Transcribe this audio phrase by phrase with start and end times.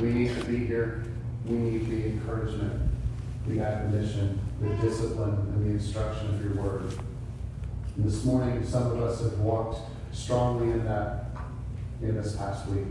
[0.00, 1.04] We need to be here.
[1.44, 2.90] We need the encouragement,
[3.46, 6.94] the admonition, the discipline, and the instruction of your word.
[7.96, 11.26] And this morning, some of us have walked strongly in that
[12.00, 12.86] in this past week,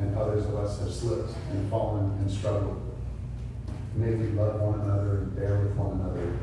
[0.00, 2.92] and others of us have slipped and fallen and struggled.
[3.94, 6.38] May we love one another and bear with one another,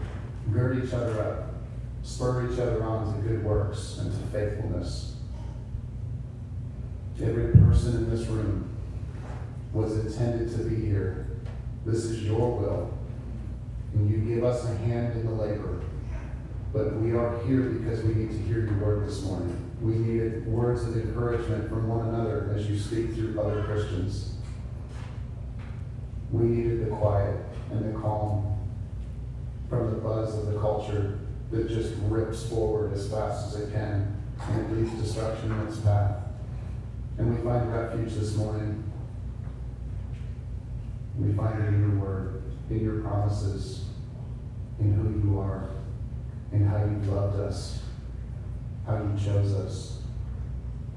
[0.54, 1.56] gird each other up,
[2.04, 5.18] spur each other on to good works and to faithfulness.
[7.18, 8.79] To every person in this room
[9.74, 11.28] was intended to be here.
[11.86, 12.98] This is your will,
[13.94, 15.82] and you give us a hand in the labor.
[16.74, 19.56] But we are here because we need to hear your word this morning.
[19.82, 24.34] We needed words of encouragement from one another as you speak through other Christians.
[26.32, 27.38] We needed the quiet
[27.72, 28.58] and the calm
[29.70, 31.20] from the buzz of the culture
[31.52, 36.18] that just rips forward as fast as it can and leads destruction in its path.
[37.18, 38.89] And we find refuge this morning.
[41.20, 43.86] We find it in your word, in your promises,
[44.80, 45.70] in who you are,
[46.54, 47.82] in how you loved us,
[48.86, 50.02] how you chose us,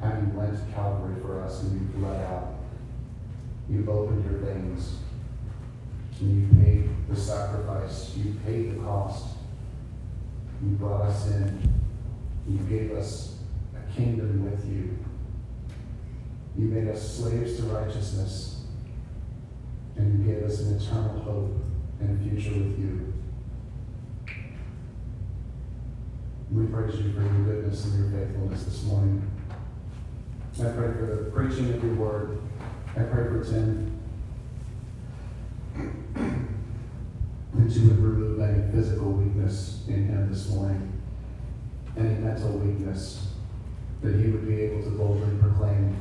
[0.01, 2.55] how you went to Calvary for us and you bled out.
[3.69, 4.97] You opened your veins.
[6.21, 8.15] And you paid the sacrifice.
[8.17, 9.27] You paid the cost.
[10.63, 11.73] You brought us in.
[12.49, 13.39] You gave us
[13.75, 14.99] a kingdom with you.
[16.57, 18.62] You made us slaves to righteousness.
[19.97, 21.63] And you gave us an eternal hope
[22.01, 23.13] and future with you.
[26.51, 29.31] We praise you for your goodness and your faithfulness this morning.
[30.61, 32.39] I pray for the preaching of your word.
[32.95, 33.99] I pray for Tim.
[37.55, 40.93] that you would remove any physical weakness in him this morning,
[41.97, 43.29] any mental weakness,
[44.03, 45.97] that he would be able to boldly proclaim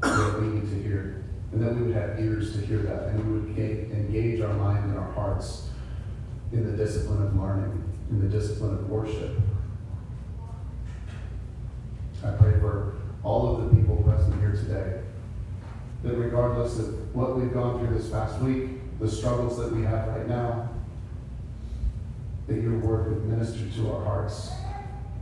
[0.00, 3.24] what we need to hear, and that we would have ears to hear that, and
[3.24, 3.58] we would
[3.92, 5.68] engage our mind and our hearts
[6.52, 9.36] in the discipline of learning, in the discipline of worship.
[12.24, 15.00] I pray for all of the people present here today,
[16.02, 20.08] that regardless of what we've gone through this past week, the struggles that we have
[20.08, 20.68] right now,
[22.46, 24.50] that your word would minister to our hearts.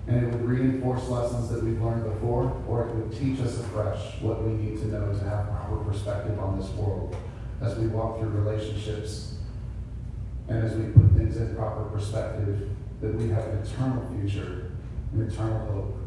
[0.09, 4.21] And it would reinforce lessons that we've learned before, or it would teach us afresh
[4.21, 7.15] what we need to know to have proper perspective on this world
[7.61, 9.35] as we walk through relationships
[10.49, 12.71] and as we put things in proper perspective,
[13.03, 14.73] that we have an eternal future,
[15.13, 15.99] an eternal hope,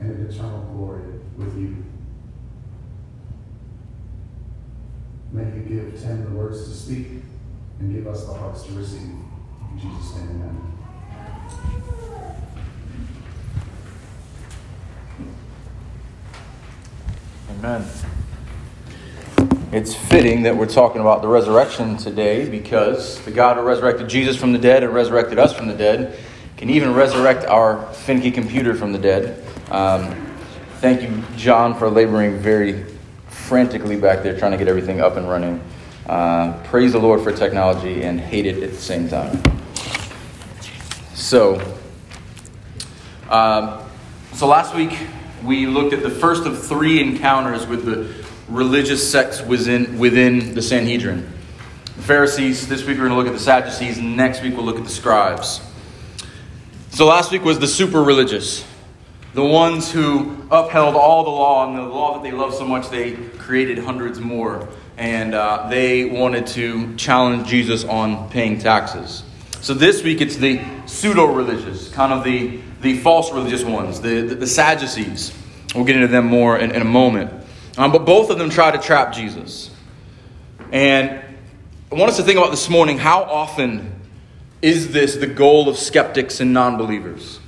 [0.00, 1.02] and an eternal glory
[1.36, 1.84] with you.
[5.30, 7.08] May you give Tim the words to speak
[7.78, 9.02] and give us the hearts to receive.
[9.02, 10.72] In Jesus' name, amen.
[17.64, 17.86] Amen.
[19.70, 24.36] It's fitting that we're talking about the resurrection today because the God who resurrected Jesus
[24.36, 26.18] from the dead and resurrected us from the dead
[26.56, 29.44] can even resurrect our finicky computer from the dead.
[29.70, 30.12] Um,
[30.78, 32.84] thank you, John, for laboring very
[33.28, 35.62] frantically back there trying to get everything up and running.
[36.06, 39.40] Uh, praise the Lord for technology and hate it at the same time.
[41.14, 41.62] So,
[43.30, 43.78] um,
[44.32, 44.98] so last week
[45.44, 50.62] we looked at the first of three encounters with the religious sects within, within the
[50.62, 51.28] Sanhedrin.
[51.96, 54.64] The Pharisees, this week we're going to look at the Sadducees, and next week we'll
[54.64, 55.60] look at the scribes.
[56.90, 58.64] So last week was the super religious,
[59.34, 62.90] the ones who upheld all the law and the law that they loved so much
[62.90, 69.24] they created hundreds more, and uh, they wanted to challenge Jesus on paying taxes.
[69.62, 74.22] So this week it's the pseudo religious, kind of the, the false religious ones, the,
[74.22, 75.32] the, the Sadducees.
[75.72, 77.32] We'll get into them more in, in a moment.
[77.78, 79.70] Um, but both of them try to trap Jesus.
[80.72, 81.10] And
[81.92, 84.00] I want us to think about this morning how often
[84.62, 87.38] is this the goal of skeptics and non believers?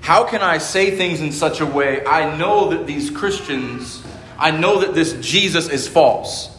[0.00, 4.02] How can I say things in such a way I know that these Christians,
[4.40, 6.50] I know that this Jesus is false?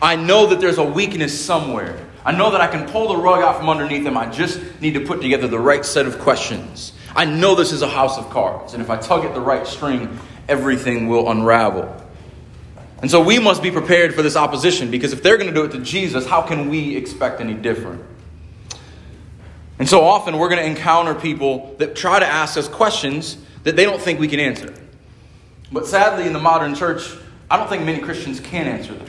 [0.00, 2.06] I know that there's a weakness somewhere.
[2.24, 4.16] I know that I can pull the rug out from underneath them.
[4.16, 6.92] I just need to put together the right set of questions.
[7.16, 9.66] I know this is a house of cards, and if I tug at the right
[9.66, 10.18] string,
[10.48, 11.96] everything will unravel.
[13.02, 15.64] And so we must be prepared for this opposition because if they're going to do
[15.64, 18.04] it to Jesus, how can we expect any different?
[19.78, 23.76] And so often we're going to encounter people that try to ask us questions that
[23.76, 24.74] they don't think we can answer.
[25.72, 27.10] But sadly, in the modern church,
[27.50, 29.08] I don't think many Christians can answer them.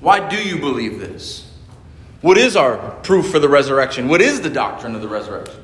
[0.00, 1.49] Why do you believe this?
[2.20, 4.08] What is our proof for the resurrection?
[4.08, 5.62] What is the doctrine of the resurrection?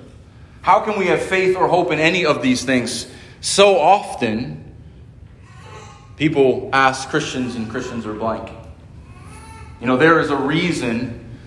[0.62, 3.06] How can we have faith or hope in any of these things?
[3.40, 4.74] So often,
[6.16, 8.50] people ask Christians, and Christians are blank.
[9.80, 11.38] You know, there is a reason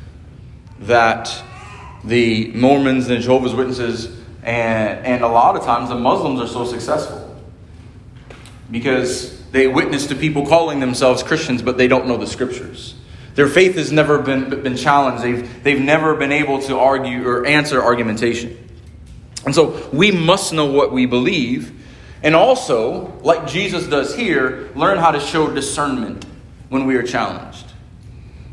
[0.82, 1.44] that
[2.04, 6.66] the Mormons and Jehovah's Witnesses and, and a lot of times the Muslims are so
[6.66, 7.26] successful
[8.72, 12.96] because they witness to people calling themselves Christians, but they don't know the scriptures.
[13.40, 15.24] Their faith has never been, been challenged.
[15.24, 18.70] They've, they've never been able to argue or answer argumentation.
[19.46, 21.72] And so we must know what we believe,
[22.22, 26.26] and also, like Jesus does here, learn how to show discernment
[26.68, 27.66] when we are challenged.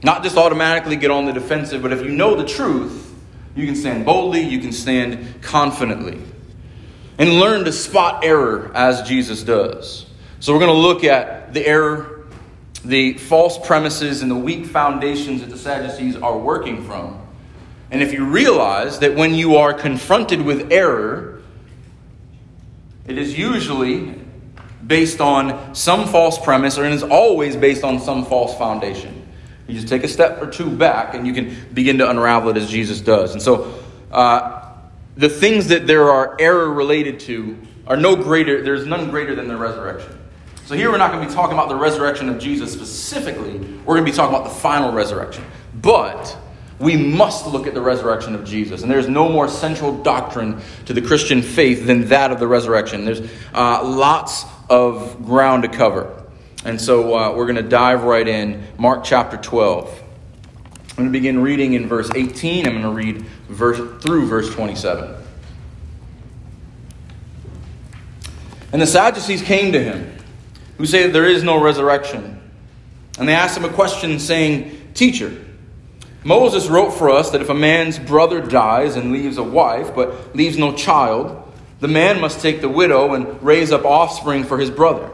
[0.05, 3.12] Not just automatically get on the defensive, but if you know the truth,
[3.56, 6.23] you can stand boldly, you can stand confidently.
[7.19, 10.06] And learn to spot error as Jesus does.
[10.39, 12.16] So we're going to look at the error,
[12.87, 17.21] the false premises, and the weak foundations that the Sadducees are working from.
[17.91, 21.43] And if you realize that when you are confronted with error,
[23.06, 24.15] it is usually
[24.87, 29.27] based on some false premise, or it is always based on some false foundation.
[29.67, 32.56] You just take a step or two back and you can begin to unravel it
[32.56, 33.32] as Jesus does.
[33.32, 33.82] And so,
[34.12, 34.62] uh,
[35.17, 39.49] the things that there are error related to are no greater, there's none greater than
[39.49, 40.17] the resurrection.
[40.67, 43.95] So, here we're not going to be talking about the resurrection of Jesus specifically, we're
[43.95, 45.45] going to be talking about the final resurrection.
[45.81, 46.37] But
[46.81, 48.83] we must look at the resurrection of Jesus.
[48.83, 53.05] And there's no more central doctrine to the Christian faith than that of the resurrection.
[53.05, 53.21] There's
[53.55, 56.25] uh, lots of ground to cover.
[56.65, 58.67] And so uh, we're going to dive right in.
[58.77, 59.89] Mark chapter 12.
[59.89, 62.67] I'm going to begin reading in verse 18.
[62.67, 65.15] I'm going to read verse, through verse 27.
[68.73, 70.16] And the Sadducees came to him,
[70.78, 72.40] who say that there is no resurrection.
[73.19, 75.44] And they asked him a question, saying, Teacher,
[76.25, 80.34] Moses wrote for us that if a man's brother dies and leaves a wife, but
[80.34, 81.43] leaves no child,
[81.81, 85.11] the man must take the widow and raise up offspring for his brother.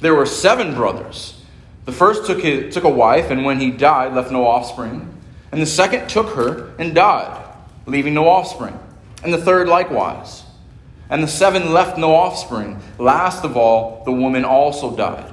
[0.00, 1.40] There were seven brothers.
[1.84, 5.08] The first took, his, took a wife, and when he died, left no offspring.
[5.50, 7.42] And the second took her and died,
[7.86, 8.78] leaving no offspring.
[9.24, 10.41] And the third likewise.
[11.12, 12.80] And the seven left no offspring.
[12.98, 15.32] Last of all, the woman also died.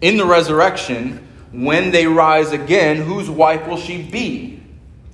[0.00, 4.62] In the resurrection, when they rise again, whose wife will she be?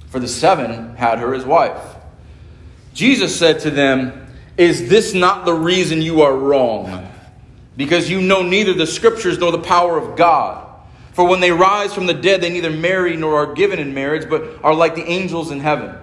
[0.08, 1.82] For the seven had her as wife.
[2.94, 7.06] Jesus said to them, Is this not the reason you are wrong?
[7.78, 10.66] because you know neither the scriptures nor the power of God.
[11.12, 14.28] For when they rise from the dead, they neither marry nor are given in marriage,
[14.28, 15.96] but are like the angels in heaven.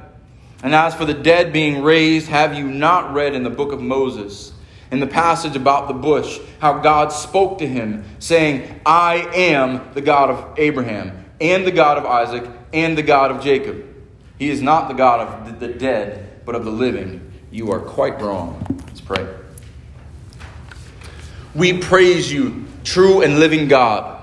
[0.64, 3.82] And as for the dead being raised, have you not read in the book of
[3.82, 4.54] Moses,
[4.92, 10.02] in the passage about the bush, how God spoke to him, saying, I am the
[10.02, 13.84] God of Abraham, and the God of Isaac, and the God of Jacob.
[14.40, 17.32] He is not the God of the dead, but of the living.
[17.52, 18.66] You are quite wrong.
[18.88, 19.28] Let's pray.
[21.54, 24.22] We praise you, true and living God.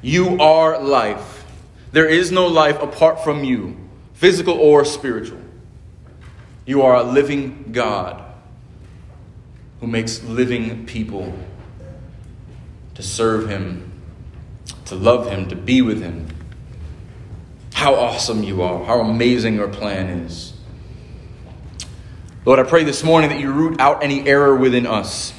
[0.00, 1.44] You are life.
[1.92, 3.76] There is no life apart from you,
[4.24, 5.38] physical or spiritual.
[6.64, 8.24] You are a living God
[9.80, 11.30] who makes living people
[12.94, 13.92] to serve Him,
[14.86, 16.26] to love Him, to be with Him.
[17.74, 20.54] How awesome you are, how amazing your plan is.
[22.46, 25.34] Lord, I pray this morning that you root out any error within us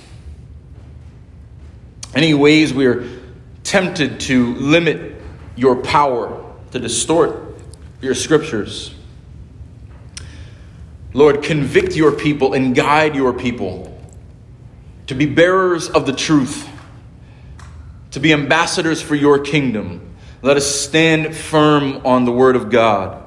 [2.13, 3.09] any ways we are
[3.63, 5.19] tempted to limit
[5.55, 7.44] your power, to distort
[8.05, 8.93] your scriptures.
[11.13, 13.91] Lord, convict your people and guide your people
[15.07, 16.67] to be bearers of the truth,
[18.11, 20.15] to be ambassadors for your kingdom.
[20.41, 23.23] Let us stand firm on the word of God.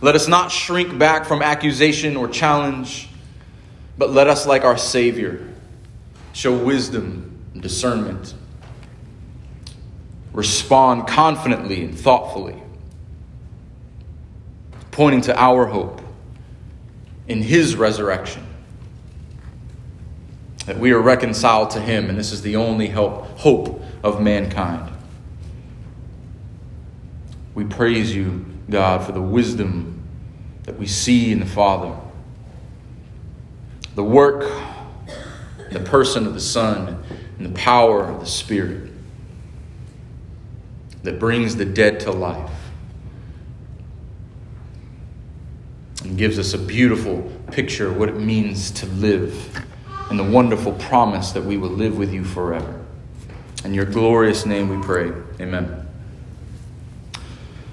[0.00, 3.08] Let us not shrink back from accusation or challenge,
[3.96, 5.52] but let us, like our Savior,
[6.32, 8.34] show wisdom and discernment.
[10.32, 12.62] Respond confidently and thoughtfully,
[14.90, 16.00] pointing to our hope
[17.26, 18.46] in His resurrection.
[20.66, 24.92] That we are reconciled to Him, and this is the only help, hope of mankind.
[27.54, 30.02] We praise you, God, for the wisdom
[30.64, 31.96] that we see in the Father,
[33.94, 34.44] the work
[35.70, 37.02] the person of the Son
[37.38, 38.90] and the power of the Spirit
[41.02, 42.50] that brings the dead to life
[46.08, 49.64] and gives us a beautiful picture of what it means to live
[50.08, 52.82] and the wonderful promise that we will live with you forever.
[53.62, 55.12] In your glorious name we pray.
[55.38, 55.86] Amen.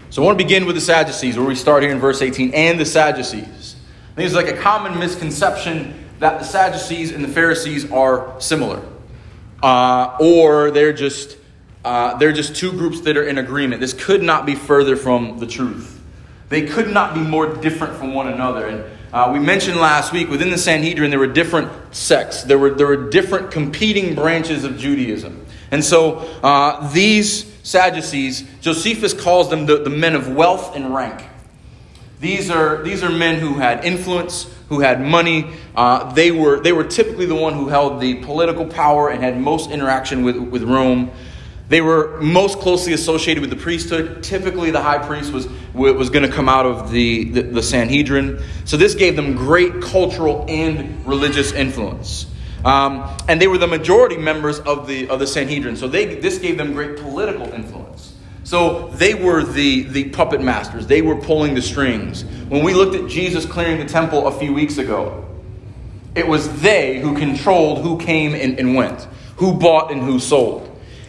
[0.09, 2.53] So I want to begin with the Sadducees, where we start here in verse 18,
[2.53, 3.77] and the Sadducees.
[4.11, 8.81] I think it's like a common misconception that the Sadducees and the Pharisees are similar,
[9.63, 11.37] uh, or they're just
[11.85, 13.79] uh, they're just two groups that are in agreement.
[13.79, 15.94] This could not be further from the truth.
[16.49, 18.67] They could not be more different from one another.
[18.67, 22.43] And uh, we mentioned last week within the Sanhedrin there were different sects.
[22.43, 25.45] There were there were different competing branches of Judaism.
[25.71, 31.23] And so uh, these Sadducees, Josephus calls them the, the men of wealth and rank.
[32.19, 35.51] These are, these are men who had influence, who had money.
[35.75, 39.41] Uh, they, were, they were typically the one who held the political power and had
[39.41, 41.09] most interaction with, with Rome.
[41.67, 44.23] They were most closely associated with the priesthood.
[44.23, 48.41] Typically, the high priest was, was going to come out of the, the, the Sanhedrin.
[48.65, 52.27] So, this gave them great cultural and religious influence.
[52.63, 55.75] Um, and they were the majority members of the, of the Sanhedrin.
[55.75, 58.15] So, they, this gave them great political influence.
[58.45, 60.85] So they were the, the puppet masters.
[60.85, 62.23] They were pulling the strings.
[62.47, 65.25] When we looked at Jesus clearing the temple a few weeks ago,
[66.13, 69.07] it was they who controlled who came and, and went,
[69.37, 70.64] who bought and who sold.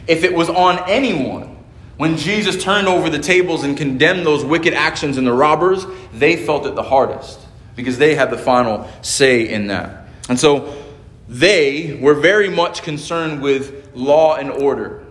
[0.06, 1.56] If it was on anyone,
[1.96, 6.36] when Jesus turned over the tables and condemned those wicked actions and the robbers, they
[6.36, 7.40] felt it the hardest
[7.74, 10.08] because they had the final say in that.
[10.28, 10.76] And so
[11.28, 15.04] they were very much concerned with law and order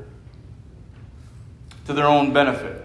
[1.86, 2.84] to their own benefit.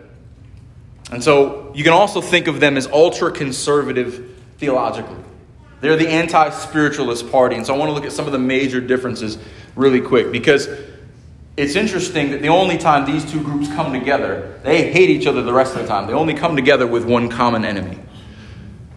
[1.11, 5.17] And so you can also think of them as ultra conservative theologically.
[5.81, 7.57] They're the anti spiritualist party.
[7.57, 9.39] And so I want to look at some of the major differences
[9.75, 10.69] really quick because
[11.57, 15.43] it's interesting that the only time these two groups come together, they hate each other
[15.43, 16.07] the rest of the time.
[16.07, 17.99] They only come together with one common enemy.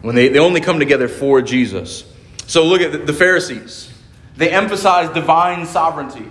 [0.02, 2.04] When they, they only come together for Jesus.
[2.48, 3.92] So look at the Pharisees.
[4.36, 6.28] They emphasize divine sovereignty.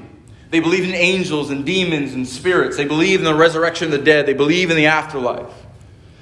[0.50, 2.76] They believe in angels and demons and spirits.
[2.76, 4.26] They believe in the resurrection of the dead.
[4.26, 5.50] They believe in the afterlife.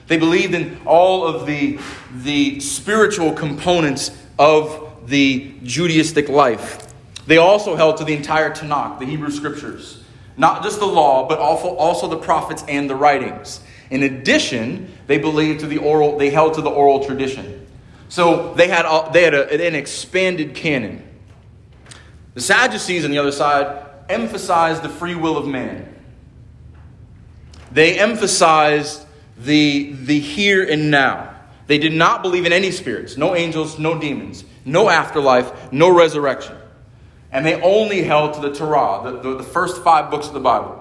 [0.06, 1.78] They believed in all of the,
[2.14, 6.89] the spiritual components of the Judaistic life.
[7.26, 10.02] They also held to the entire Tanakh, the Hebrew scriptures.
[10.36, 13.60] Not just the law, but also, the prophets and the writings.
[13.90, 17.66] In addition, they believed to the oral, they held to the oral tradition.
[18.08, 21.06] So they had, they had a, an expanded canon.
[22.34, 25.94] The Sadducees, on the other side, emphasized the free will of man.
[27.72, 29.04] They emphasized
[29.36, 31.34] the, the here and now.
[31.66, 36.56] They did not believe in any spirits, no angels, no demons, no afterlife, no resurrection.
[37.32, 40.40] And they only held to the Torah, the, the, the first five books of the
[40.40, 40.76] Bible.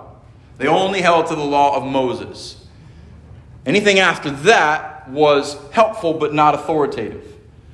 [0.58, 2.65] They only held to the law of Moses.
[3.65, 7.25] Anything after that was helpful but not authoritative.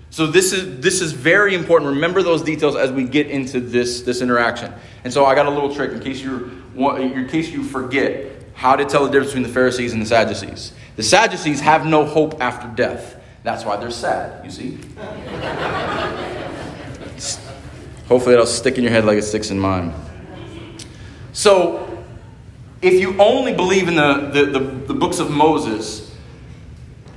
[0.10, 1.91] So this is this is very important.
[1.96, 4.74] Remember those details as we get into this this interaction.
[5.03, 8.75] And so I got a little trick in case you in case you forget how
[8.77, 10.72] to tell the difference between the Pharisees and the Sadducees.
[10.96, 13.22] The Sadducees have no hope after death.
[13.44, 14.46] That's why they're sad.
[14.46, 14.79] You see.
[18.07, 19.93] Hopefully that'll stick in your head like it sticks in mine.
[21.33, 22.03] So,
[22.81, 26.15] if you only believe in the, the, the, the books of Moses,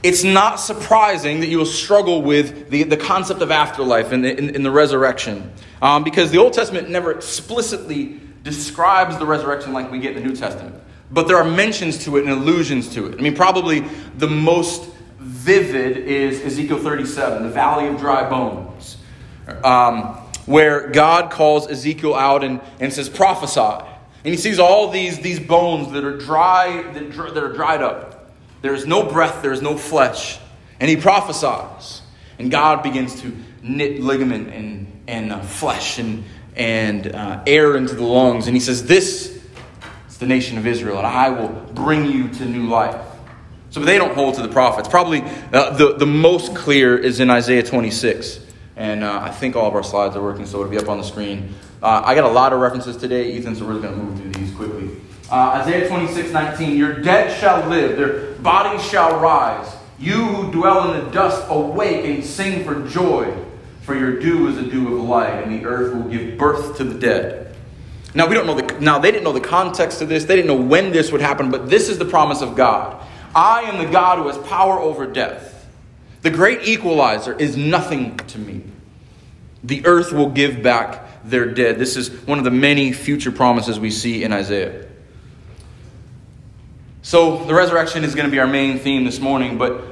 [0.03, 4.37] it's not surprising that you will struggle with the, the concept of afterlife and the,
[4.37, 5.53] in, in the resurrection.
[5.83, 10.29] Um, because the Old Testament never explicitly describes the resurrection like we get in the
[10.29, 10.75] New Testament.
[11.11, 13.19] But there are mentions to it and allusions to it.
[13.19, 13.81] I mean, probably
[14.17, 18.99] the most vivid is Ezekiel 37, the valley of dry bones,
[19.65, 20.19] um,
[20.49, 23.61] where God calls Ezekiel out and, and says, prophesy.
[23.61, 28.33] And he sees all these, these bones that are dry, that, that are dried up.
[28.63, 30.39] There is no breath, there is no flesh.
[30.81, 32.01] And he prophesies.
[32.39, 36.25] And God begins to knit ligament and, and uh, flesh and,
[36.57, 38.47] and uh, air into the lungs.
[38.47, 39.39] And he says, This
[40.09, 43.05] is the nation of Israel, and I will bring you to new life.
[43.71, 44.89] So they don't hold to the prophets.
[44.89, 48.48] Probably uh, the, the most clear is in Isaiah 26.
[48.79, 50.99] And uh, I think all of our slides are working, so it'll be up on
[50.99, 51.53] the screen.
[51.83, 54.21] Uh, I got a lot of references today, Ethan, so we're just going to move
[54.21, 54.91] through these quickly.
[55.29, 56.77] Uh, Isaiah 26, 19.
[56.79, 59.75] Your dead shall live, their bodies shall rise.
[59.99, 63.35] You who dwell in the dust, awake and sing for joy,
[63.83, 66.85] for your dew is a dew of light, and the earth will give birth to
[66.85, 67.57] the dead.
[68.15, 70.47] Now we don't know the now they didn't know the context of this, they didn't
[70.47, 73.05] know when this would happen, but this is the promise of God.
[73.35, 75.58] I am the God who has power over death.
[76.23, 78.65] The great equalizer is nothing to me.
[79.63, 81.79] The earth will give back their dead.
[81.79, 84.87] This is one of the many future promises we see in Isaiah.
[87.03, 89.83] So, the resurrection is going to be our main theme this morning, but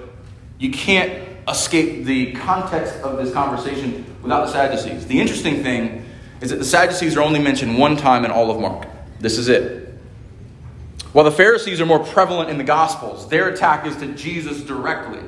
[0.59, 5.07] you can't escape the context of this conversation without the Sadducees.
[5.07, 6.05] The interesting thing
[6.41, 8.87] is that the Sadducees are only mentioned one time in all of Mark.
[9.21, 9.95] This is it.
[11.13, 15.21] While the Pharisees are more prevalent in the Gospels, their attack is to Jesus directly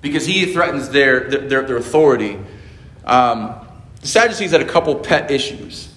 [0.00, 2.38] because he threatens their, their, their authority.
[3.04, 3.54] Um,
[4.00, 5.92] the Sadducees had a couple pet issues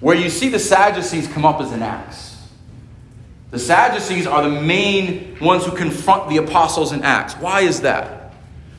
[0.00, 2.36] where you see the Sadducees come up as an Acts.
[3.50, 7.34] The Sadducees are the main ones who confront the apostles in Acts.
[7.34, 8.32] Why is that?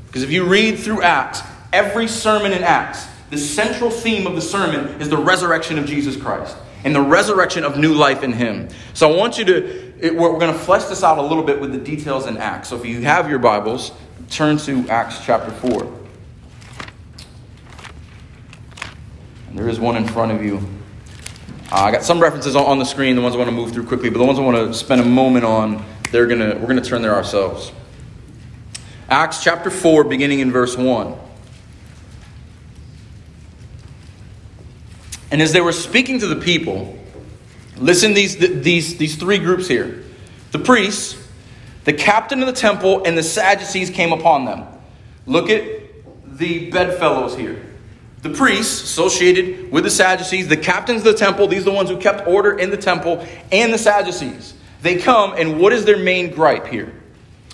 [0.08, 1.42] Because if you read through Acts,
[1.72, 6.16] every sermon in Acts, the central theme of the sermon is the resurrection of Jesus
[6.16, 8.70] Christ and the resurrection of new life in Him.
[8.94, 11.44] So I want you to, it, we're, we're going to flesh this out a little
[11.44, 12.70] bit with the details in Acts.
[12.70, 13.92] So if you have your Bibles,
[14.30, 15.94] turn to Acts chapter 4.
[19.50, 20.58] And there is one in front of you.
[21.72, 23.72] Uh, I got some references on, on the screen, the ones I want to move
[23.72, 26.68] through quickly, but the ones I want to spend a moment on, they're gonna, we're
[26.68, 27.72] going to turn there ourselves.
[29.10, 31.18] Acts chapter 4, beginning in verse 1.
[35.32, 36.98] And as they were speaking to the people,
[37.78, 40.04] listen these these these three groups here.
[40.52, 41.27] The priests,
[41.88, 44.66] the captain of the temple, and the Sadducees came upon them.
[45.26, 45.64] Look at
[46.38, 47.66] the bedfellows here.
[48.24, 51.90] The priests associated with the Sadducees, the captains of the temple, these are the ones
[51.90, 54.54] who kept order in the temple, and the Sadducees.
[54.82, 56.92] They come, and what is their main gripe here?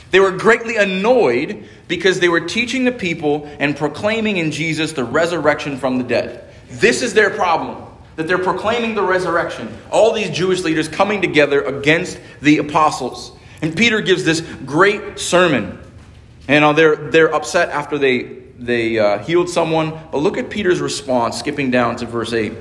[0.09, 5.03] They were greatly annoyed because they were teaching the people and proclaiming in Jesus the
[5.03, 6.51] resurrection from the dead.
[6.69, 7.83] This is their problem.
[8.15, 9.77] That they're proclaiming the resurrection.
[9.91, 13.37] All these Jewish leaders coming together against the apostles.
[13.63, 15.79] And Peter gives this great sermon.
[16.49, 18.23] And uh, they're, they're upset after they,
[18.59, 19.97] they uh, healed someone.
[20.11, 22.51] But look at Peter's response, skipping down to verse 8.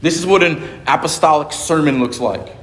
[0.00, 2.54] This is what an apostolic sermon looks like.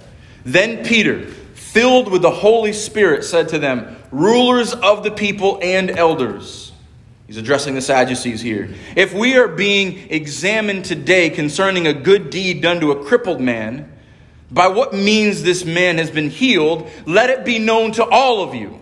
[0.46, 5.92] Then Peter, filled with the Holy Spirit, said to them, Rulers of the people and
[5.92, 6.72] elders,
[7.28, 8.74] He's addressing the Sadducees here.
[8.96, 13.92] If we are being examined today concerning a good deed done to a crippled man,
[14.52, 18.54] by what means this man has been healed, let it be known to all of
[18.54, 18.80] you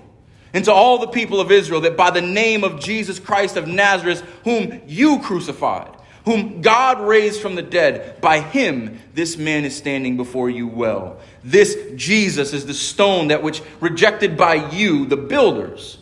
[0.54, 3.68] and to all the people of Israel that by the name of Jesus Christ of
[3.68, 5.96] Nazareth, whom you crucified,
[6.26, 11.20] whom God raised from the dead, by him this man is standing before you well.
[11.44, 15.98] This Jesus is the stone that which rejected by you, the builders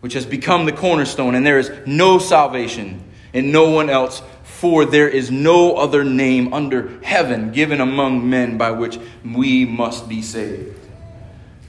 [0.00, 4.22] which has become the cornerstone, and there is no salvation in no one else,
[4.60, 10.08] for there is no other name under heaven given among men by which we must
[10.08, 10.78] be saved.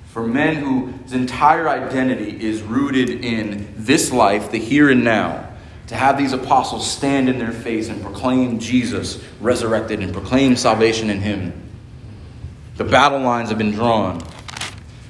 [0.07, 5.49] For men whose entire identity is rooted in this life, the here and now,
[5.87, 11.09] to have these apostles stand in their face and proclaim Jesus resurrected and proclaim salvation
[11.09, 11.53] in Him.
[12.75, 14.21] The battle lines have been drawn.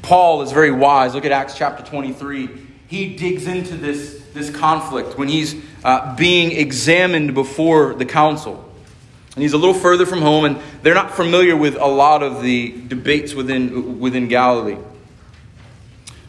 [0.03, 1.15] Paul is very wise.
[1.15, 6.51] Look at Acts chapter 23 he digs into this, this conflict when he's uh, being
[6.51, 8.67] examined before the council.
[9.35, 12.41] And he's a little further from home, and they're not familiar with a lot of
[12.41, 14.77] the debates within, within Galilee.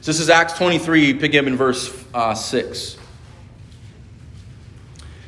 [0.01, 2.97] So this is Acts 23, pick up in verse uh, 6.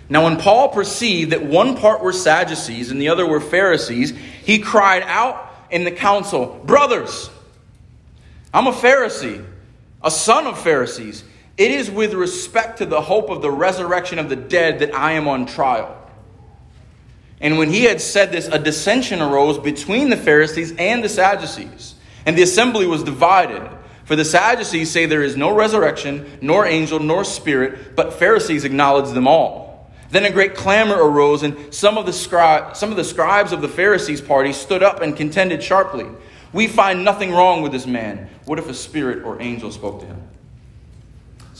[0.08, 4.10] Now, when Paul perceived that one part were Sadducees and the other were Pharisees,
[4.44, 7.30] he cried out in the council, Brothers,
[8.52, 9.44] I'm a Pharisee
[10.04, 11.24] a son of Pharisees.
[11.56, 15.12] It is with respect to the hope of the resurrection of the dead that I
[15.12, 16.00] am on trial.
[17.40, 21.94] And when he had said this, a dissension arose between the Pharisees and the Sadducees,
[22.26, 23.68] and the assembly was divided.
[24.04, 29.12] For the Sadducees say there is no resurrection, nor angel, nor spirit, but Pharisees acknowledge
[29.12, 29.90] them all.
[30.10, 33.68] Then a great clamor arose, and some of the, some of the scribes of the
[33.68, 36.06] Pharisees' party stood up and contended sharply.
[36.52, 38.28] We find nothing wrong with this man.
[38.44, 40.23] What if a spirit or angel spoke to him?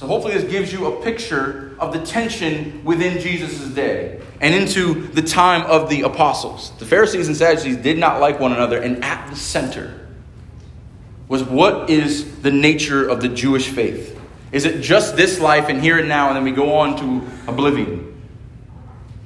[0.05, 5.07] So, hopefully, this gives you a picture of the tension within Jesus' day and into
[5.09, 6.73] the time of the apostles.
[6.79, 10.07] The Pharisees and Sadducees did not like one another, and at the center
[11.27, 14.21] was what is the nature of the Jewish faith?
[14.53, 17.27] Is it just this life and here and now, and then we go on to
[17.51, 18.15] oblivion?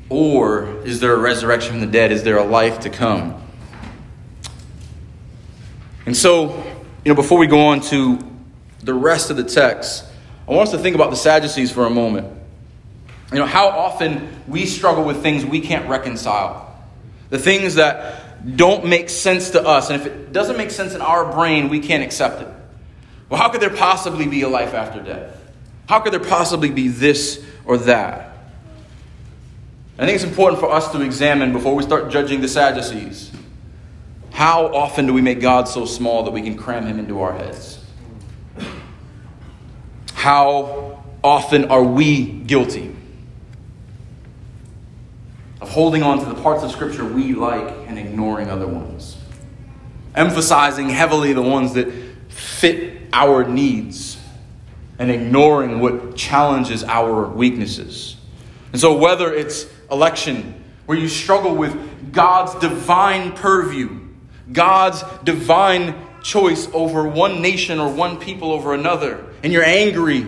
[0.08, 2.12] Or is there a resurrection from the dead?
[2.12, 3.42] Is there a life to come?
[6.06, 6.56] And so,
[7.04, 8.20] you know, before we go on to
[8.84, 10.04] the rest of the text,
[10.48, 12.26] I want us to think about the Sadducees for a moment.
[13.32, 16.64] You know, how often we struggle with things we can't reconcile.
[17.28, 19.90] The things that don't make sense to us.
[19.90, 22.48] And if it doesn't make sense in our brain, we can't accept it.
[23.28, 25.38] Well, how could there possibly be a life after death?
[25.86, 28.36] How could there possibly be this or that?
[29.98, 33.32] I think it's important for us to examine before we start judging the Sadducees.
[34.30, 37.32] How often do we make God so small that we can cram him into our
[37.32, 37.77] heads?
[40.18, 42.92] How often are we guilty
[45.60, 49.16] of holding on to the parts of Scripture we like and ignoring other ones?
[50.16, 51.88] Emphasizing heavily the ones that
[52.28, 54.18] fit our needs
[54.98, 58.16] and ignoring what challenges our weaknesses.
[58.72, 64.08] And so, whether it's election, where you struggle with God's divine purview
[64.52, 70.26] God's divine choice over one nation or one people over another, and you're angry,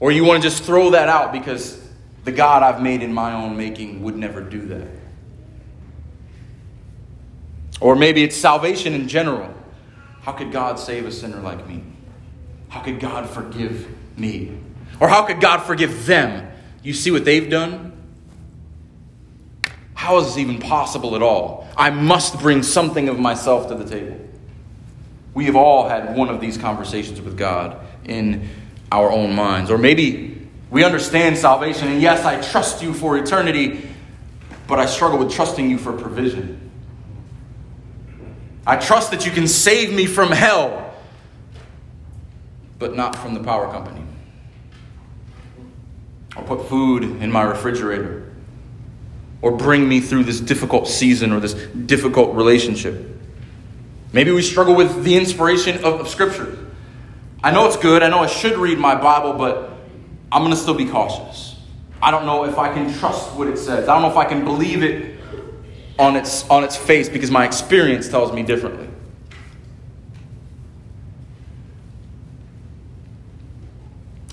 [0.00, 1.80] or you want to just throw that out because
[2.24, 4.88] the God I've made in my own making would never do that.
[7.80, 9.52] Or maybe it's salvation in general.
[10.22, 11.82] How could God save a sinner like me?
[12.68, 14.56] How could God forgive me?
[15.00, 16.48] Or how could God forgive them?
[16.82, 17.92] You see what they've done?
[19.94, 21.68] How is this even possible at all?
[21.76, 24.18] I must bring something of myself to the table.
[25.34, 28.48] We have all had one of these conversations with God in
[28.90, 29.70] our own minds.
[29.70, 33.88] Or maybe we understand salvation, and yes, I trust you for eternity,
[34.66, 36.70] but I struggle with trusting you for provision.
[38.66, 40.94] I trust that you can save me from hell,
[42.78, 44.02] but not from the power company.
[46.36, 48.32] Or put food in my refrigerator.
[49.42, 53.08] Or bring me through this difficult season or this difficult relationship.
[54.12, 56.61] Maybe we struggle with the inspiration of, of Scripture.
[57.44, 58.02] I know it's good.
[58.02, 59.70] I know I should read my Bible, but
[60.30, 61.56] I'm going to still be cautious.
[62.00, 63.88] I don't know if I can trust what it says.
[63.88, 65.20] I don't know if I can believe it
[65.98, 68.88] on its, on its face because my experience tells me differently.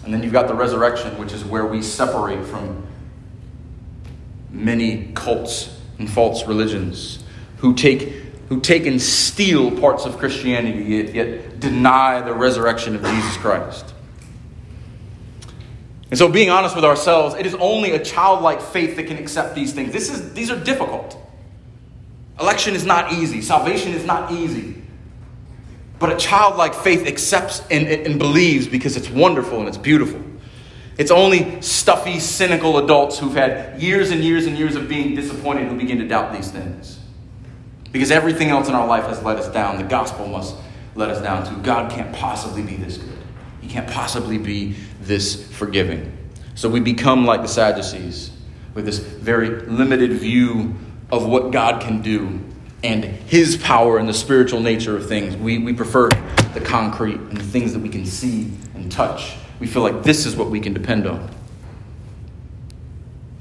[0.03, 2.87] And then you've got the resurrection, which is where we separate from
[4.49, 7.23] many cults and false religions
[7.57, 13.03] who take, who take and steal parts of Christianity, yet, yet deny the resurrection of
[13.03, 13.93] Jesus Christ.
[16.09, 19.53] And so, being honest with ourselves, it is only a childlike faith that can accept
[19.53, 19.93] these things.
[19.93, 21.15] This is, these are difficult.
[22.39, 24.75] Election is not easy, salvation is not easy.
[25.99, 30.21] But a childlike faith accepts and, and believes because it's wonderful and it's beautiful.
[30.97, 35.67] It's only stuffy, cynical adults who've had years and years and years of being disappointed
[35.67, 36.98] who begin to doubt these things.
[37.91, 39.77] Because everything else in our life has let us down.
[39.77, 40.55] The gospel must
[40.95, 41.59] let us down too.
[41.61, 43.17] God can't possibly be this good,
[43.61, 46.15] He can't possibly be this forgiving.
[46.55, 48.31] So we become like the Sadducees
[48.73, 50.75] with this very limited view
[51.11, 52.39] of what God can do
[52.83, 55.35] and His power and the spiritual nature of things.
[55.35, 56.09] We, we prefer
[56.53, 59.35] the concrete and the things that we can see and touch.
[59.59, 61.29] We feel like this is what we can depend on.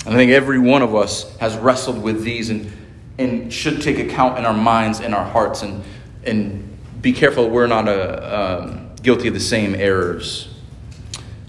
[0.06, 2.72] I think every one of us has wrestled with these and,
[3.18, 5.83] and should take account in our minds and our hearts and,
[6.24, 6.64] and
[7.02, 10.48] be careful we're not a, um, guilty of the same errors.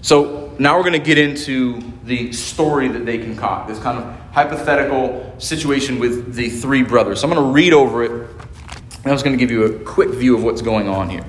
[0.02, 4.04] So now we're going to get into the story that they concoct, this kind of
[4.32, 7.20] hypothetical situation with the three brothers.
[7.20, 9.78] So I'm going to read over it, and I'm just going to give you a
[9.80, 11.24] quick view of what's going on here.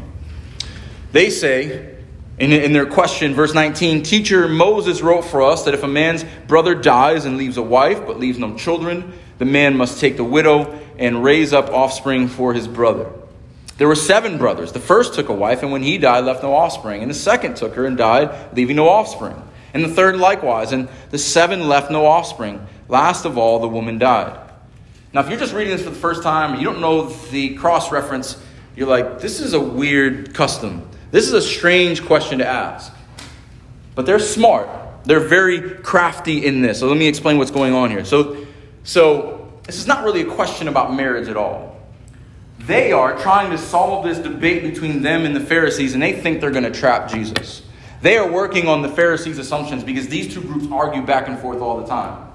[1.12, 1.98] They say,
[2.40, 6.24] in, in their question, verse 19, Teacher, Moses wrote for us that if a man's
[6.48, 10.24] brother dies and leaves a wife but leaves no children, the man must take the
[10.24, 13.12] widow and raise up offspring for his brother.
[13.80, 14.72] There were seven brothers.
[14.72, 17.02] The first took a wife, and when he died, left no offspring.
[17.02, 19.42] And the second took her and died, leaving no offspring.
[19.74, 20.74] And the third likewise.
[20.74, 22.64] And the seven left no offspring.
[22.88, 24.40] Last of all, the woman died.
[25.12, 27.92] Now, if you're just reading this for the first time, you don't know the cross
[27.92, 28.40] reference,
[28.76, 30.88] you're like, this is a weird custom.
[31.10, 32.94] This is a strange question to ask.
[33.96, 34.70] But they're smart.
[35.06, 36.80] They're very crafty in this.
[36.80, 38.06] So let me explain what's going on here.
[38.06, 38.41] So,
[38.84, 41.80] so this is not really a question about marriage at all.
[42.60, 46.42] They are trying to solve this debate between them and the Pharisees, and they think
[46.42, 47.64] they're going to trap Jesus.
[48.02, 51.60] They are working on the Pharisees' assumptions because these two groups argue back and forth
[51.60, 52.28] all the time.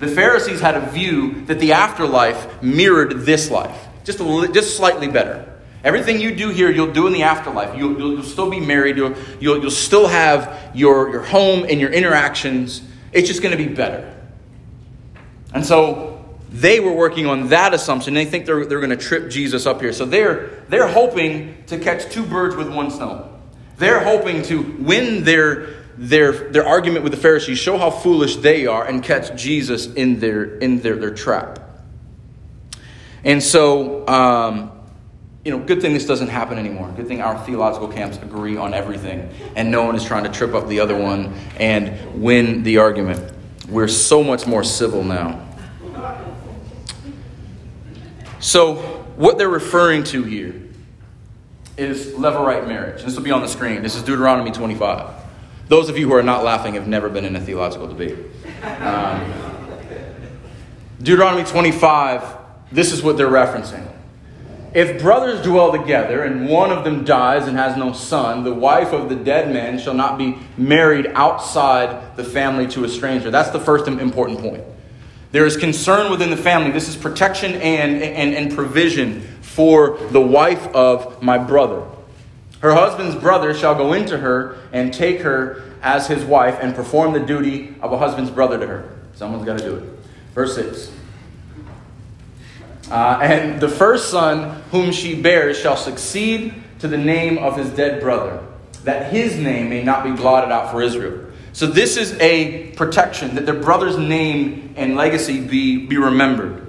[0.00, 5.08] The Pharisees had a view that the afterlife mirrored this life, just, a, just slightly
[5.08, 5.52] better.
[5.84, 7.76] Everything you do here, you'll do in the afterlife.
[7.76, 11.80] You'll, you'll, you'll still be married, you'll, you'll, you'll still have your, your home and
[11.80, 12.82] your interactions.
[13.12, 14.14] It's just going to be better.
[15.52, 18.14] And so they were working on that assumption.
[18.14, 19.92] They think they're, they're going to trip Jesus up here.
[19.92, 23.34] So they're, they're hoping to catch two birds with one stone.
[23.76, 28.66] They're hoping to win their, their, their argument with the Pharisees, show how foolish they
[28.66, 31.60] are, and catch Jesus in their, in their, their trap.
[33.24, 34.72] And so, um,
[35.44, 36.92] you know, good thing this doesn't happen anymore.
[36.96, 40.54] Good thing our theological camps agree on everything, and no one is trying to trip
[40.54, 43.32] up the other one and win the argument.
[43.68, 45.46] We're so much more civil now.
[48.40, 48.76] So,
[49.16, 50.54] what they're referring to here
[51.76, 53.02] is levirate marriage.
[53.02, 53.82] This will be on the screen.
[53.82, 55.10] This is Deuteronomy 25.
[55.68, 58.16] Those of you who are not laughing have never been in a theological debate.
[58.80, 59.32] Um,
[61.02, 62.36] Deuteronomy 25,
[62.72, 63.86] this is what they're referencing.
[64.74, 68.92] If brothers dwell together and one of them dies and has no son, the wife
[68.92, 73.30] of the dead man shall not be married outside the family to a stranger.
[73.30, 74.62] That's the first important point.
[75.32, 76.70] There is concern within the family.
[76.70, 81.86] This is protection and, and, and provision for the wife of my brother.
[82.60, 87.12] Her husband's brother shall go into her and take her as his wife and perform
[87.12, 88.98] the duty of a husband's brother to her.
[89.14, 89.84] Someone's got to do it.
[90.34, 90.92] Verse 6.
[92.90, 97.68] Uh, and the first son whom she bears shall succeed to the name of his
[97.70, 98.42] dead brother,
[98.84, 101.26] that his name may not be blotted out for Israel.
[101.52, 106.64] So, this is a protection that their brother's name and legacy be, be remembered.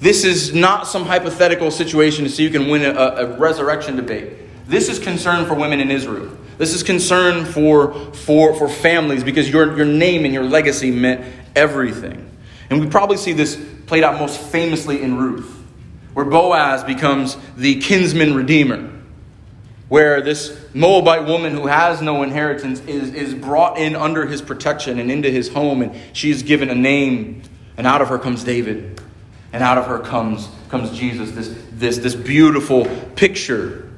[0.00, 4.32] This is not some hypothetical situation to so you can win a, a resurrection debate.
[4.66, 6.36] This is concern for women in Israel.
[6.58, 11.24] This is concern for, for, for families because your, your name and your legacy meant
[11.56, 12.28] everything.
[12.70, 13.56] And we probably see this
[13.88, 15.50] played out most famously in Ruth,
[16.12, 18.90] where Boaz becomes the kinsman redeemer,
[19.88, 25.00] where this Moabite woman who has no inheritance is, is brought in under his protection
[25.00, 27.42] and into his home, and she is given a name,
[27.76, 29.00] and out of her comes David,
[29.52, 32.84] and out of her comes, comes Jesus, this, this, this beautiful
[33.16, 33.88] picture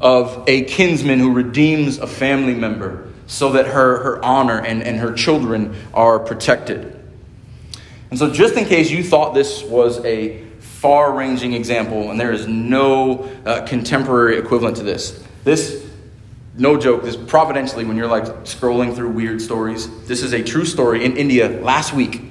[0.00, 4.98] of a kinsman who redeems a family member so that her, her honor and, and
[4.98, 6.95] her children are protected.
[8.10, 12.32] And so, just in case you thought this was a far ranging example, and there
[12.32, 15.84] is no uh, contemporary equivalent to this, this,
[16.56, 20.64] no joke, this providentially, when you're like scrolling through weird stories, this is a true
[20.64, 22.22] story in India last week.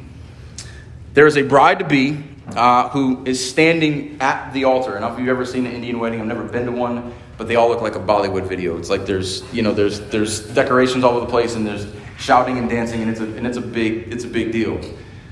[1.13, 4.95] There is a bride to be uh, who is standing at the altar.
[4.95, 7.55] And if you've ever seen an Indian wedding, I've never been to one, but they
[7.55, 8.77] all look like a Bollywood video.
[8.77, 12.57] It's like there's, you know, there's, there's decorations all over the place, and there's shouting
[12.57, 14.79] and dancing, and it's a, and it's a big, it's a big deal.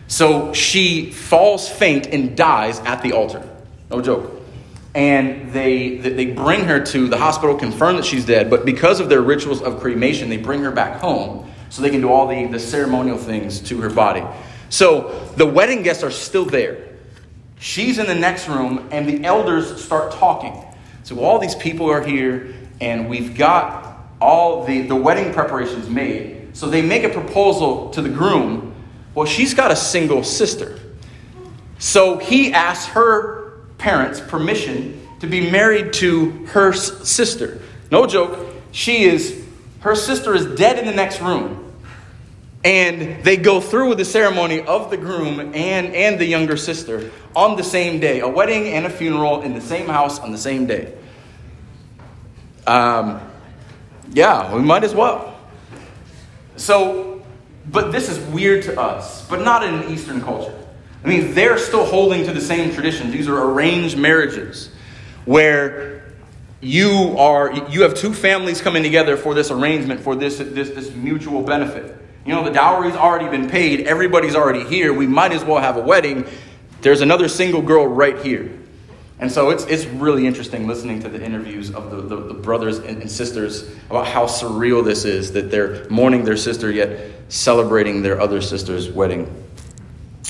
[0.08, 3.48] So she falls faint and dies at the altar.
[3.90, 4.42] No joke.
[4.96, 9.10] And they, they bring her to the hospital, confirm that she's dead, but because of
[9.10, 12.46] their rituals of cremation, they bring her back home so they can do all the,
[12.46, 14.24] the ceremonial things to her body.
[14.70, 16.90] So the wedding guests are still there.
[17.60, 20.64] She's in the next room, and the elders start talking.
[21.04, 26.56] So all these people are here, and we've got all the, the wedding preparations made.
[26.56, 28.73] So they make a proposal to the groom
[29.16, 30.80] well, she's got a single sister.
[31.80, 37.62] So he asks her parents permission to be married to her sister.
[37.92, 38.40] No joke.
[38.72, 39.46] She is,
[39.82, 41.72] her sister is dead in the next room.
[42.64, 47.12] And they go through with the ceremony of the groom and, and the younger sister
[47.36, 50.38] on the same day a wedding and a funeral in the same house on the
[50.38, 50.94] same day.
[52.66, 53.20] Um,
[54.14, 55.38] yeah, we might as well.
[56.56, 57.23] So
[57.66, 60.58] but this is weird to us, but not in Eastern culture.
[61.04, 63.12] I mean, they're still holding to the same traditions.
[63.12, 64.70] These are arranged marriages
[65.26, 66.14] where
[66.62, 70.92] you are you have two families coming together for this arrangement for this this this
[70.92, 71.98] mutual benefit.
[72.26, 74.94] You know, the dowry's already been paid, everybody's already here.
[74.94, 76.26] We might as well have a wedding.
[76.82, 78.60] There's another single girl right here.
[79.20, 82.80] And so it's, it's really interesting listening to the interviews of the, the, the brothers
[82.80, 88.02] and, and, sisters about how surreal this is that they're mourning their sister yet celebrating
[88.02, 89.26] their other sister's wedding.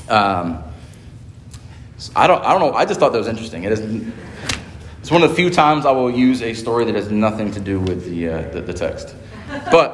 [0.09, 0.63] Um,
[2.15, 2.73] I, don't, I don't know.
[2.73, 3.63] I just thought that was interesting.
[3.63, 3.79] It is,
[4.99, 7.59] it's one of the few times I will use a story that has nothing to
[7.59, 9.15] do with the, uh, the, the text.
[9.71, 9.91] But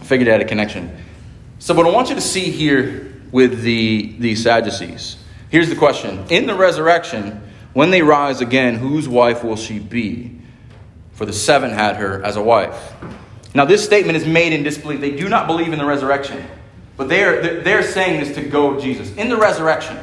[0.00, 0.96] I figured it had a connection.
[1.58, 5.16] So, what I want you to see here with the, the Sadducees
[5.50, 10.32] here's the question In the resurrection, when they rise again, whose wife will she be?
[11.12, 12.94] For the seven had her as a wife.
[13.56, 15.00] Now, this statement is made in disbelief.
[15.00, 16.46] They do not believe in the resurrection,
[16.98, 19.10] but they're, they're saying this to go Jesus.
[19.16, 19.98] In the resurrection,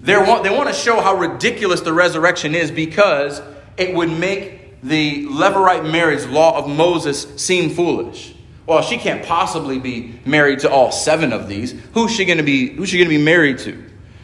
[0.00, 3.40] they want, they want to show how ridiculous the resurrection is because
[3.76, 8.34] it would make the Levirate marriage law of Moses seem foolish.
[8.66, 11.72] Well, she can't possibly be married to all seven of these.
[11.94, 12.70] Who's she going to be?
[12.70, 13.80] Who's she going to be married to?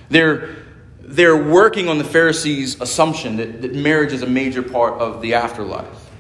[0.09, 0.57] They're
[1.01, 5.35] they're working on the Pharisees' assumption that, that marriage is a major part of the
[5.35, 6.11] afterlife.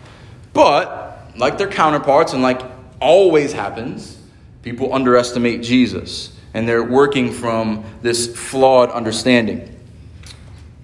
[0.52, 2.60] But, like their counterparts, and like
[3.00, 4.18] always happens,
[4.62, 6.30] people underestimate Jesus.
[6.54, 9.76] And they're working from this flawed understanding.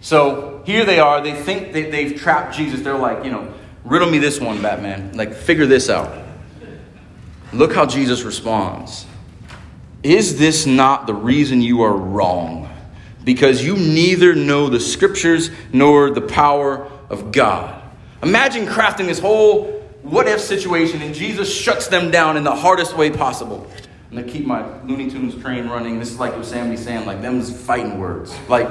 [0.00, 1.20] So here they are.
[1.20, 2.80] They think that they've trapped Jesus.
[2.80, 5.16] They're like, you know, riddle me this one, Batman.
[5.16, 6.24] Like, figure this out.
[7.52, 9.06] Look how Jesus responds.
[10.02, 12.70] Is this not the reason you are wrong?
[13.24, 17.82] because you neither know the scriptures nor the power of God.
[18.22, 22.96] Imagine crafting this whole what if situation and Jesus shuts them down in the hardest
[22.96, 23.66] way possible.
[24.10, 25.98] I'm gonna keep my Looney Tunes train running.
[25.98, 28.36] This is like Yosemite Sam, like them's fighting words.
[28.48, 28.68] Like,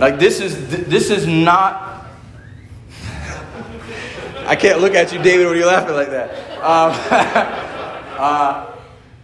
[0.00, 2.06] like this is this is not.
[4.44, 6.30] I can't look at you, David, when you're laughing like that.
[6.60, 6.92] Um,
[8.18, 8.76] uh,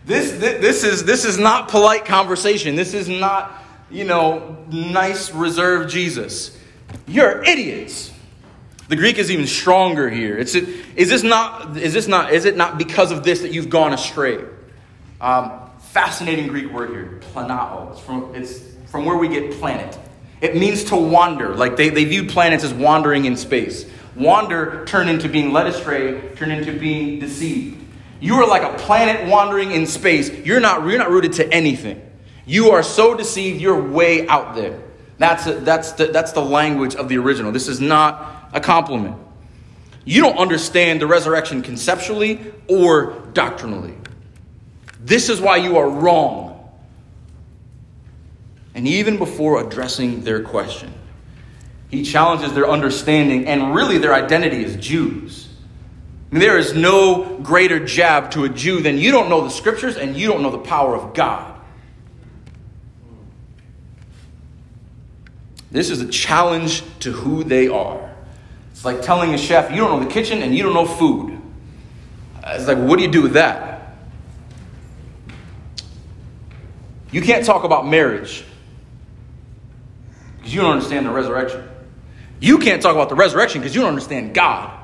[0.04, 2.74] this, this, this is this is not polite conversation.
[2.74, 3.58] This is not
[3.90, 6.56] you know, nice, reserved Jesus.
[7.06, 8.12] You're idiots.
[8.88, 10.38] The Greek is even stronger here.
[10.38, 13.68] It's, is, this not, is, this not, is it not because of this that you've
[13.68, 14.42] gone astray?
[15.20, 17.92] Um, fascinating Greek word here, planao.
[17.92, 19.98] It's from, it's from where we get planet.
[20.40, 21.54] It means to wander.
[21.54, 23.84] Like they, they viewed planets as wandering in space.
[24.16, 27.84] Wander turned into being led astray, turned into being deceived.
[28.20, 30.30] You are like a planet wandering in space.
[30.30, 32.04] You're not, you're not rooted to anything.
[32.46, 34.80] You are so deceived, you're way out there.
[35.18, 37.52] That's, a, that's, the, that's the language of the original.
[37.52, 39.16] This is not a compliment.
[40.04, 43.94] You don't understand the resurrection conceptually or doctrinally.
[45.00, 46.54] This is why you are wrong.
[48.74, 50.92] And even before addressing their question,
[51.88, 55.48] he challenges their understanding and really their identity as Jews.
[56.30, 59.50] I mean, there is no greater jab to a Jew than you don't know the
[59.50, 61.58] scriptures and you don't know the power of God.
[65.70, 68.07] This is a challenge to who they are.
[68.78, 71.36] It's like telling a chef, you don't know the kitchen and you don't know food.
[72.46, 73.96] It's like, what do you do with that?
[77.10, 78.44] You can't talk about marriage
[80.36, 81.68] because you don't understand the resurrection.
[82.38, 84.78] You can't talk about the resurrection because you don't understand God.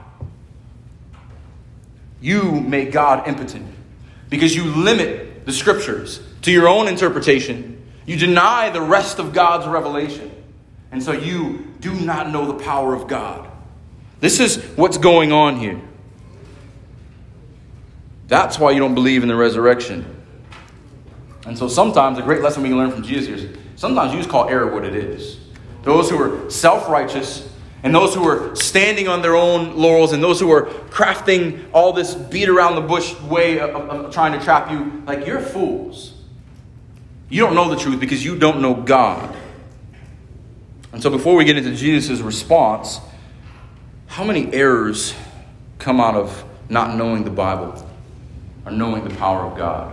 [2.20, 3.72] You make God impotent
[4.28, 7.80] because you limit the scriptures to your own interpretation.
[8.06, 10.32] You deny the rest of God's revelation.
[10.90, 13.52] And so you do not know the power of God.
[14.20, 15.80] This is what's going on here.
[18.26, 20.22] That's why you don't believe in the resurrection.
[21.46, 24.18] And so sometimes a great lesson we can learn from Jesus here is sometimes you
[24.18, 25.38] just call error what it is.
[25.82, 27.48] Those who are self righteous
[27.82, 31.92] and those who are standing on their own laurels and those who are crafting all
[31.92, 35.40] this beat around the bush way of, of, of trying to trap you, like you're
[35.40, 36.14] fools.
[37.28, 39.36] You don't know the truth because you don't know God.
[40.92, 43.00] And so, before we get into Jesus' response,
[44.14, 45.12] how many errors
[45.80, 47.84] come out of not knowing the Bible
[48.64, 49.92] or knowing the power of God?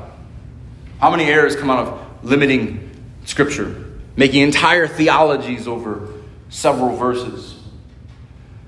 [0.99, 2.91] How many errors come out of limiting
[3.25, 3.83] Scripture,
[4.15, 6.07] making entire theologies over
[6.49, 7.59] several verses?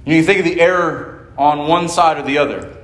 [0.05, 2.75] You, you think of the error on one side or the other.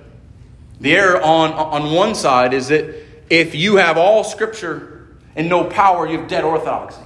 [0.79, 5.63] The error on, on one side is that if you have all Scripture and no
[5.63, 7.01] power, you have dead orthodoxy.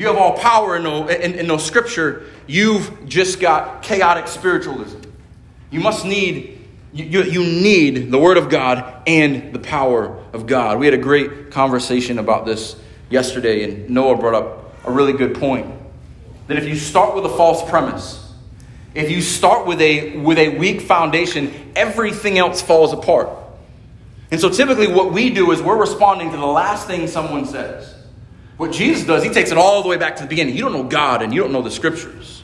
[0.00, 2.24] You have all power in no, and, and no scripture.
[2.46, 4.98] You've just got chaotic spiritualism.
[5.70, 10.78] You must need, you, you need the Word of God and the power of God.
[10.78, 15.34] We had a great conversation about this yesterday, and Noah brought up a really good
[15.34, 15.70] point.
[16.46, 18.26] That if you start with a false premise,
[18.94, 23.28] if you start with a, with a weak foundation, everything else falls apart.
[24.30, 27.99] And so typically, what we do is we're responding to the last thing someone says.
[28.60, 30.54] What Jesus does, he takes it all the way back to the beginning.
[30.54, 32.42] You don't know God and you don't know the scriptures.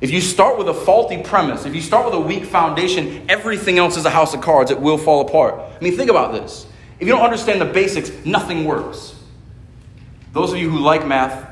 [0.00, 3.76] If you start with a faulty premise, if you start with a weak foundation, everything
[3.76, 4.70] else is a house of cards.
[4.70, 5.56] It will fall apart.
[5.56, 6.66] I mean, think about this.
[7.00, 9.14] If you don't understand the basics, nothing works.
[10.32, 11.50] Those of you who like math,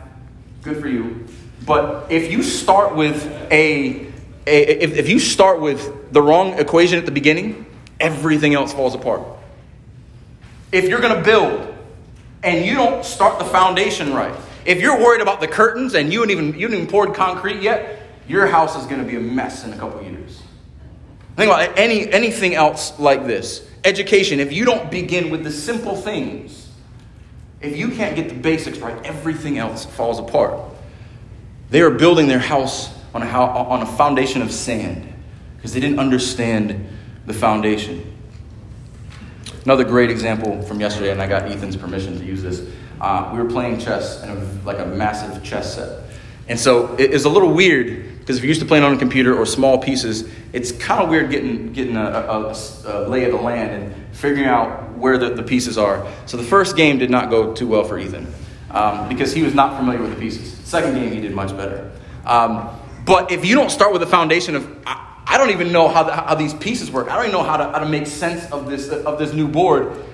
[0.62, 1.26] good for you.
[1.66, 4.06] But if you start with a,
[4.46, 7.66] a if, if you start with the wrong equation at the beginning,
[8.00, 9.20] everything else falls apart.
[10.72, 11.71] If you're going to build
[12.42, 16.20] and you don't start the foundation right, if you're worried about the curtains and you
[16.20, 19.64] haven't even, you even poured concrete yet, your house is going to be a mess
[19.64, 20.40] in a couple years.
[21.36, 23.66] Think about any, anything else like this.
[23.84, 26.68] Education, if you don't begin with the simple things,
[27.60, 30.60] if you can't get the basics right, everything else falls apart.
[31.70, 35.12] They are building their house on a, on a foundation of sand
[35.56, 36.86] because they didn't understand
[37.26, 38.11] the foundation.
[39.64, 42.66] Another great example from yesterday, and I got Ethan's permission to use this.
[43.00, 46.04] Uh, we were playing chess in a, like a massive chess set.
[46.48, 48.96] And so it is a little weird because if you're used to playing on a
[48.98, 52.54] computer or small pieces, it's kind of weird getting, getting a, a,
[52.86, 56.06] a, lay of the land and figuring out where the, the pieces are.
[56.26, 58.32] So the first game did not go too well for Ethan
[58.70, 60.52] um, because he was not familiar with the pieces.
[60.64, 61.90] Second game, he did much better.
[62.24, 62.68] Um,
[63.04, 64.68] but if you don't start with a foundation of,
[65.32, 67.08] I don't even know how, the, how these pieces work.
[67.08, 69.48] I don't even know how to, how to make sense of this, of this new
[69.48, 70.04] board.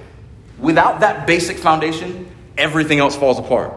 [0.61, 3.73] Without that basic foundation, everything else falls apart.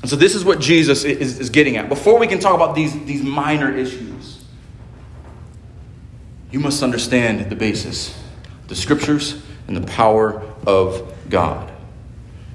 [0.00, 1.90] And so this is what Jesus is, is getting at.
[1.90, 4.42] Before we can talk about these, these minor issues,
[6.50, 8.18] you must understand the basis,
[8.68, 11.70] the scriptures, and the power of God.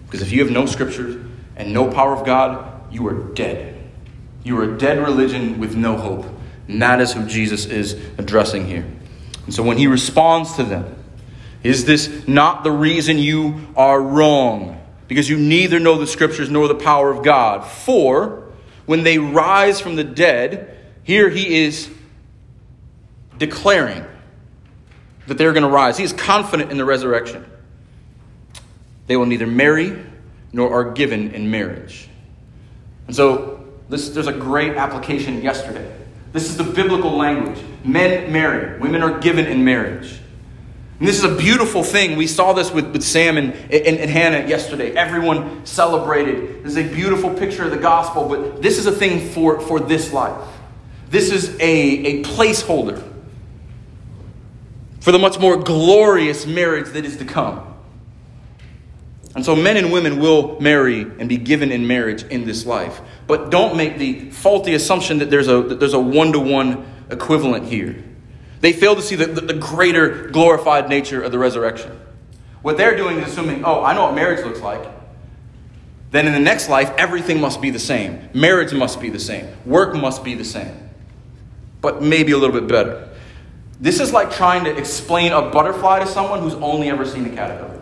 [0.08, 1.24] Because if you have no scriptures
[1.56, 3.76] and no power of God, you are dead.
[4.44, 6.26] You are a dead religion with no hope.
[6.68, 8.86] And that is who Jesus is addressing here.
[9.46, 10.96] And so when he responds to them,
[11.64, 14.82] is this not the reason you are wrong?
[15.08, 17.66] Because you neither know the scriptures nor the power of God.
[17.66, 18.44] For
[18.86, 21.90] when they rise from the dead, here he is
[23.38, 24.06] declaring
[25.28, 25.98] that they're going to rise.
[25.98, 27.46] He is confident in the resurrection.
[29.08, 30.04] They will neither marry
[30.52, 32.10] nor are given in marriage.
[33.08, 35.97] And so this, there's a great application yesterday.
[36.38, 37.58] This is the biblical language.
[37.84, 40.20] Men marry, women are given in marriage.
[41.00, 42.16] And this is a beautiful thing.
[42.16, 44.92] We saw this with, with Sam and, and, and Hannah yesterday.
[44.92, 46.64] Everyone celebrated.
[46.64, 49.80] This is a beautiful picture of the gospel, but this is a thing for, for
[49.80, 50.48] this life.
[51.10, 53.02] This is a, a placeholder
[55.00, 57.77] for the much more glorious marriage that is to come.
[59.38, 63.00] And so men and women will marry and be given in marriage in this life.
[63.28, 68.04] But don't make the faulty assumption that there's a, that there's a one-to-one equivalent here.
[68.62, 72.00] They fail to see the, the, the greater glorified nature of the resurrection.
[72.64, 74.90] What they're doing is assuming, oh, I know what marriage looks like.
[76.10, 78.30] Then in the next life, everything must be the same.
[78.34, 79.48] Marriage must be the same.
[79.68, 80.90] Work must be the same.
[81.80, 83.08] But maybe a little bit better.
[83.80, 87.30] This is like trying to explain a butterfly to someone who's only ever seen a
[87.30, 87.77] caterpillar.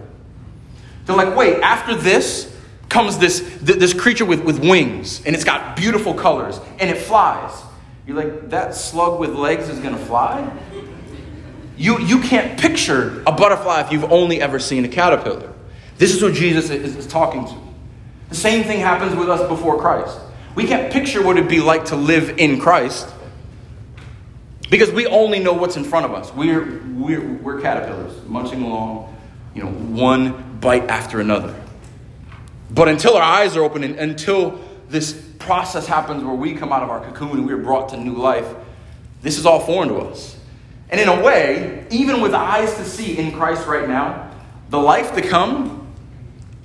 [1.05, 2.51] They're like, wait, after this
[2.89, 7.61] comes this, this creature with, with wings, and it's got beautiful colors, and it flies.
[8.07, 10.51] You're like, that slug with legs is going to fly?
[11.77, 15.53] You, you can't picture a butterfly if you've only ever seen a caterpillar.
[15.97, 17.55] This is what Jesus is, is talking to.
[18.29, 20.17] The same thing happens with us before Christ.
[20.55, 23.09] We can't picture what it'd be like to live in Christ
[24.69, 26.33] because we only know what's in front of us.
[26.33, 29.15] We're, we're, we're caterpillars, munching along,
[29.53, 31.55] you know, one bite after another.
[32.71, 36.83] But until our eyes are open and until this process happens where we come out
[36.83, 38.47] of our cocoon and we are brought to new life,
[39.21, 40.37] this is all foreign to us.
[40.89, 44.31] And in a way, even with eyes to see in Christ right now,
[44.69, 45.87] the life to come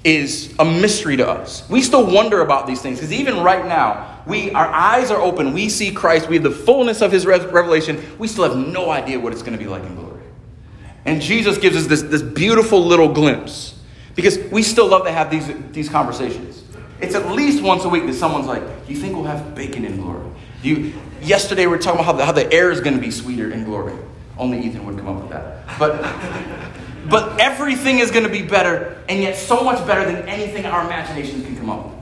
[0.02, 1.68] is a mystery to us.
[1.68, 5.52] We still wonder about these things because even right now, we our eyes are open.
[5.52, 6.28] We see Christ.
[6.28, 8.02] We have the fullness of His revelation.
[8.18, 10.22] We still have no idea what it's going to be like in glory.
[11.04, 13.79] And Jesus gives us this, this beautiful little glimpse
[14.14, 16.64] because we still love to have these, these conversations.
[17.00, 19.84] It's at least once a week that someone's like, Do you think we'll have bacon
[19.84, 20.28] in glory?
[20.62, 20.92] Do You,
[21.22, 23.50] yesterday we were talking about how the, how the air is going to be sweeter
[23.50, 23.94] in glory.
[24.36, 25.78] Only Ethan would come up with that.
[25.78, 26.00] But,
[27.08, 30.84] but everything is going to be better, and yet so much better than anything our
[30.84, 31.94] imaginations can come up with.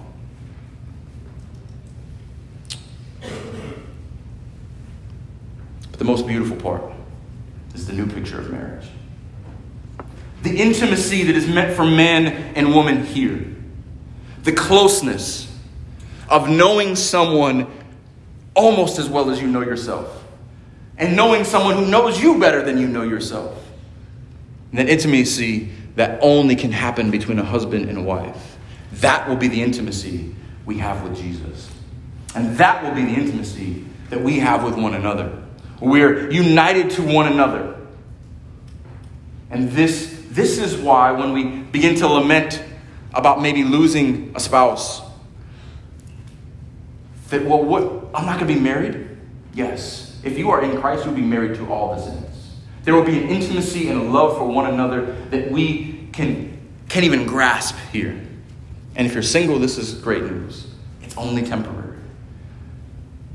[5.91, 6.83] But the most beautiful part
[7.75, 8.87] is the new picture of marriage.
[10.43, 13.55] The intimacy that is meant for man and woman here
[14.45, 15.55] the closeness
[16.30, 17.66] of knowing someone
[18.55, 20.24] almost as well as you know yourself,
[20.97, 23.62] and knowing someone who knows you better than you know yourself.
[24.70, 28.57] And that intimacy that only can happen between a husband and a wife.
[28.95, 30.34] That will be the intimacy
[30.64, 31.70] we have with Jesus.
[32.34, 35.43] And that will be the intimacy that we have with one another.
[35.80, 37.76] We're united to one another.
[39.51, 42.62] And this, this is why when we begin to lament
[43.12, 45.03] about maybe losing a spouse.
[47.30, 47.82] That, well, what?
[48.14, 49.09] I'm not going to be married?
[49.53, 50.18] Yes.
[50.22, 52.57] If you are in Christ, you'll be married to all the saints.
[52.84, 56.59] There will be an intimacy and a love for one another that we can,
[56.89, 58.18] can't even grasp here.
[58.95, 60.68] And if you're single, this is great news.
[61.03, 61.99] It's only temporary.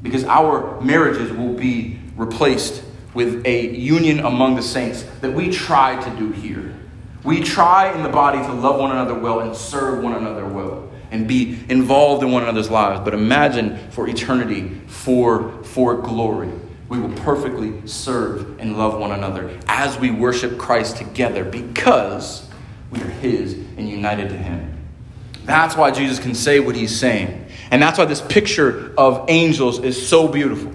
[0.02, 2.84] Because our marriages will be replaced
[3.14, 6.63] with a union among the saints that we try to do here.
[7.24, 10.90] We try in the body to love one another well and serve one another well
[11.12, 13.00] and be involved in one another's lives.
[13.02, 16.52] But imagine for eternity, for, for glory,
[16.90, 22.50] we will perfectly serve and love one another as we worship Christ together because
[22.92, 24.76] we are His and united to Him.
[25.46, 27.46] That's why Jesus can say what He's saying.
[27.72, 30.72] And that's why this picture of angels is so beautiful.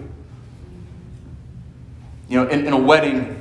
[2.28, 3.37] You know, in, in a wedding,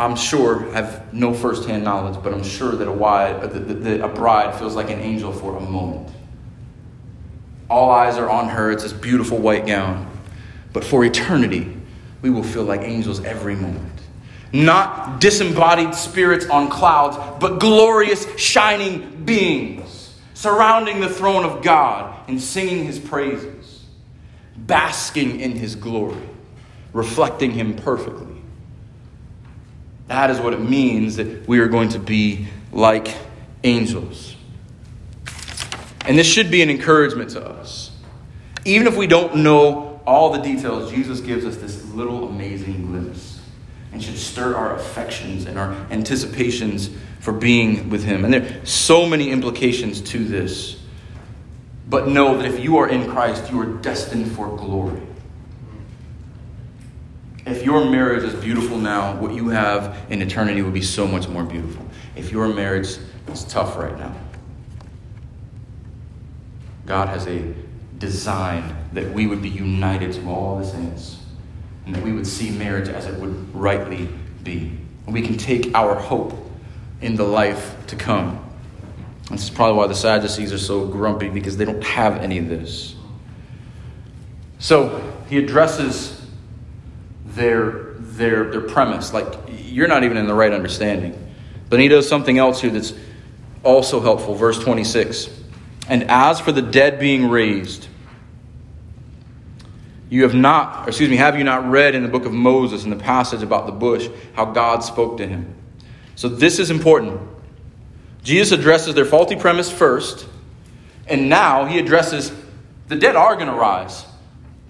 [0.00, 4.00] I'm sure, I have no firsthand knowledge, but I'm sure that a, wide, that, that
[4.00, 6.08] a bride feels like an angel for a moment.
[7.68, 8.70] All eyes are on her.
[8.70, 10.10] It's this beautiful white gown.
[10.72, 11.76] But for eternity,
[12.22, 14.00] we will feel like angels every moment.
[14.52, 19.90] Not disembodied spirits on clouds, but glorious, shining beings
[20.40, 23.84] surrounding the throne of God and singing his praises,
[24.56, 26.16] basking in his glory,
[26.94, 28.29] reflecting him perfectly.
[30.10, 33.14] That is what it means that we are going to be like
[33.62, 34.34] angels.
[36.04, 37.92] And this should be an encouragement to us.
[38.64, 43.40] Even if we don't know all the details, Jesus gives us this little amazing glimpse
[43.92, 46.90] and should stir our affections and our anticipations
[47.20, 48.24] for being with Him.
[48.24, 50.76] And there are so many implications to this.
[51.88, 55.02] but know that if you are in Christ, you are destined for glory.
[57.50, 61.28] If your marriage is beautiful now, what you have in eternity will be so much
[61.28, 61.84] more beautiful.
[62.14, 62.96] If your marriage
[63.28, 64.14] is tough right now,
[66.86, 67.52] God has a
[67.98, 71.18] design that we would be united to all the saints
[71.86, 74.08] and that we would see marriage as it would rightly
[74.44, 74.78] be.
[75.06, 76.32] And we can take our hope
[77.00, 78.44] in the life to come.
[79.28, 82.48] This is probably why the Sadducees are so grumpy because they don't have any of
[82.48, 82.94] this.
[84.60, 86.19] So he addresses
[87.40, 91.16] their, their, their premise like, you're not even in the right understanding.
[91.70, 92.92] But he does something else here that's
[93.64, 94.34] also helpful.
[94.34, 95.30] Verse 26.
[95.88, 97.88] And as for the dead being raised,
[100.10, 102.90] you have not, excuse me, have you not read in the book of Moses, in
[102.90, 105.54] the passage about the bush, how God spoke to him?
[106.16, 107.20] So this is important.
[108.22, 110.26] Jesus addresses their faulty premise first,
[111.06, 112.32] and now he addresses
[112.88, 114.04] the dead are going to rise.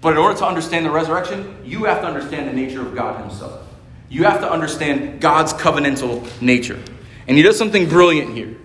[0.01, 3.21] But in order to understand the resurrection, you have to understand the nature of God
[3.21, 3.67] Himself.
[4.09, 6.79] You have to understand God's covenantal nature.
[7.27, 8.57] And he does something brilliant here.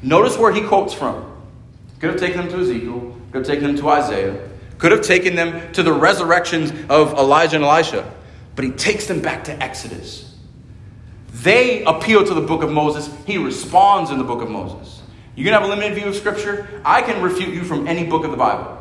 [0.00, 1.26] Notice where he quotes from.
[1.98, 4.48] Could have taken them to Ezekiel, could have taken them to Isaiah,
[4.78, 8.10] could have taken them to the resurrections of Elijah and Elisha,
[8.56, 10.34] but he takes them back to Exodus.
[11.32, 15.02] They appeal to the book of Moses, he responds in the book of Moses.
[15.36, 16.80] You can have a limited view of Scripture.
[16.84, 18.79] I can refute you from any book of the Bible.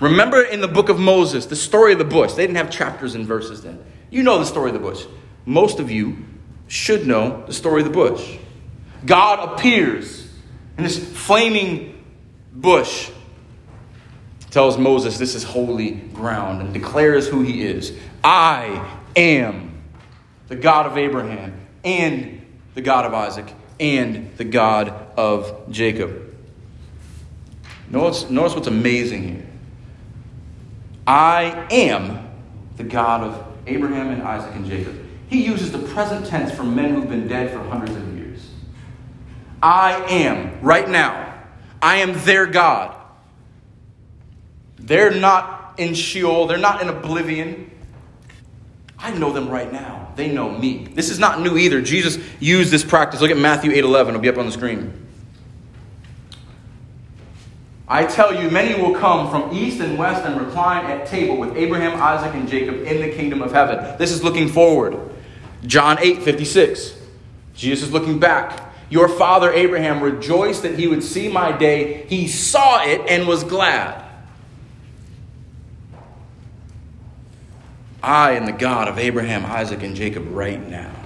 [0.00, 2.32] Remember in the book of Moses, the story of the bush.
[2.32, 3.82] They didn't have chapters and verses then.
[4.10, 5.04] You know the story of the bush.
[5.46, 6.18] Most of you
[6.66, 8.38] should know the story of the bush.
[9.04, 10.28] God appears
[10.76, 12.04] in this flaming
[12.52, 13.10] bush,
[14.50, 17.92] tells Moses this is holy ground, and declares who he is.
[18.22, 19.82] I am
[20.48, 26.34] the God of Abraham, and the God of Isaac, and the God of Jacob.
[27.90, 29.46] Notice, notice what's amazing here.
[31.06, 32.30] I am
[32.76, 35.00] the God of Abraham and Isaac and Jacob.
[35.28, 38.48] He uses the present tense for men who've been dead for hundreds of years.
[39.62, 41.34] I am, right now,
[41.80, 42.94] I am their God.
[44.76, 47.70] They're not in Sheol, they're not in oblivion.
[48.98, 50.12] I know them right now.
[50.16, 50.86] They know me.
[50.94, 51.82] This is not new either.
[51.82, 53.20] Jesus used this practice.
[53.20, 54.14] Look at Matthew 8 11.
[54.14, 55.03] It'll be up on the screen.
[57.94, 61.56] I tell you, many will come from east and west and recline at table with
[61.56, 63.96] Abraham, Isaac, and Jacob in the kingdom of heaven.
[63.98, 64.98] This is looking forward.
[65.64, 66.98] John 8 56.
[67.54, 68.74] Jesus is looking back.
[68.90, 72.04] Your father Abraham rejoiced that he would see my day.
[72.08, 74.04] He saw it and was glad.
[78.02, 81.03] I am the God of Abraham, Isaac, and Jacob right now.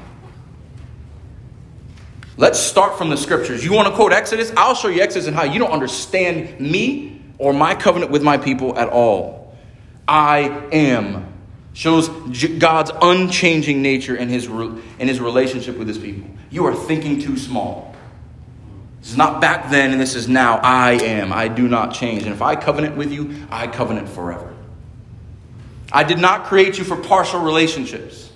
[2.39, 3.65] Let's start from the scriptures.
[3.65, 4.53] You want to quote Exodus?
[4.57, 8.39] I'll show you Exodus and how you don't understand me or my covenant with my
[8.39, 9.57] people at all.
[10.07, 11.35] I am
[11.73, 12.09] shows
[12.59, 16.29] God's unchanging nature and his, in his relationship with his people.
[16.51, 17.95] You are thinking too small.
[19.01, 20.59] This is not back then and this is now.
[20.59, 21.33] I am.
[21.33, 22.23] I do not change.
[22.23, 24.55] And if I covenant with you, I covenant forever.
[25.93, 28.28] I did not create you for partial relationships.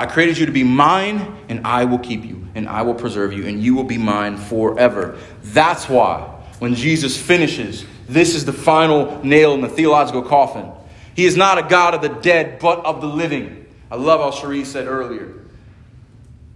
[0.00, 3.34] I created you to be mine, and I will keep you, and I will preserve
[3.34, 5.18] you, and you will be mine forever.
[5.42, 6.22] That's why,
[6.58, 10.72] when Jesus finishes, this is the final nail in the theological coffin.
[11.14, 13.66] He is not a God of the dead, but of the living.
[13.90, 15.34] I love how Cherie said earlier.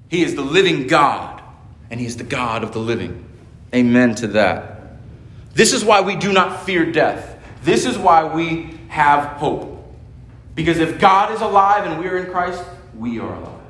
[0.08, 1.42] He is the living God,
[1.90, 3.28] and He is the God of the living.
[3.74, 4.96] Amen to that.
[5.52, 7.38] This is why we do not fear death.
[7.62, 9.86] This is why we have hope.
[10.54, 12.64] Because if God is alive and we are in Christ,
[12.98, 13.60] we are alive.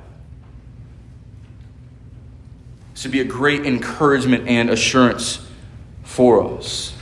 [2.93, 5.45] This should be a great encouragement and assurance
[6.05, 6.95] for us.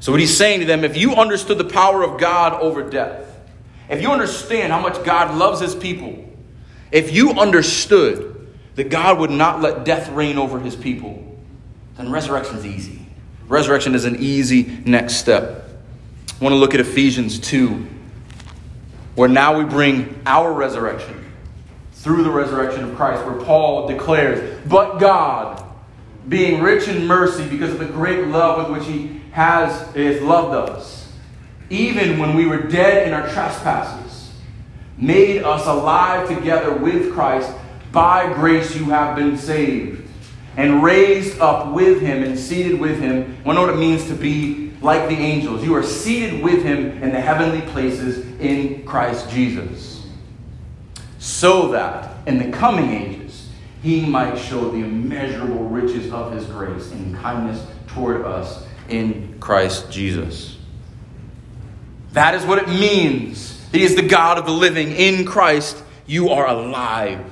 [0.00, 3.40] So, what he's saying to them if you understood the power of God over death,
[3.88, 6.28] if you understand how much God loves his people,
[6.90, 11.36] if you understood that God would not let death reign over his people,
[11.96, 13.00] then resurrection is easy.
[13.48, 15.68] Resurrection is an easy next step.
[16.28, 17.86] I want to look at Ephesians 2,
[19.14, 21.21] where now we bring our resurrection
[22.02, 25.64] through the resurrection of Christ, where Paul declares, But God,
[26.28, 30.68] being rich in mercy because of the great love with which He has, has loved
[30.68, 31.12] us,
[31.70, 34.32] even when we were dead in our trespasses,
[34.98, 37.52] made us alive together with Christ.
[37.92, 40.08] By grace you have been saved,
[40.56, 43.38] and raised up with Him and seated with Him.
[43.46, 45.62] I know what it means to be like the angels.
[45.62, 50.01] You are seated with Him in the heavenly places in Christ Jesus
[51.22, 53.48] so that in the coming ages
[53.80, 59.88] he might show the immeasurable riches of his grace and kindness toward us in Christ
[59.88, 60.56] Jesus.
[62.10, 63.64] That is what it means.
[63.70, 64.90] He is the God of the living.
[64.90, 67.24] In Christ, you are alive.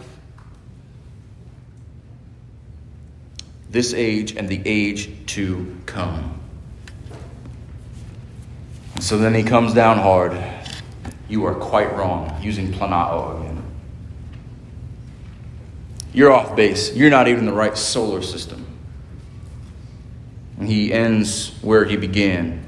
[3.70, 6.40] This age and the age to come.
[9.00, 10.40] So then he comes down hard.
[11.28, 13.49] You are quite wrong, using planao again.
[16.12, 16.94] You're off base.
[16.94, 18.66] You're not even the right solar system.
[20.58, 22.64] And he ends where he began.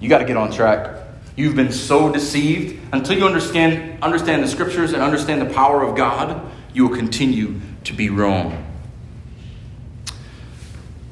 [0.00, 0.98] You got to get on track.
[1.36, 5.96] You've been so deceived until you understand understand the scriptures and understand the power of
[5.96, 8.66] God, you will continue to be wrong.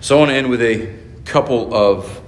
[0.01, 0.95] So I want to end with a
[1.25, 2.21] couple of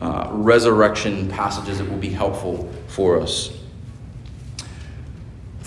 [0.00, 3.56] uh, resurrection passages that will be helpful for us.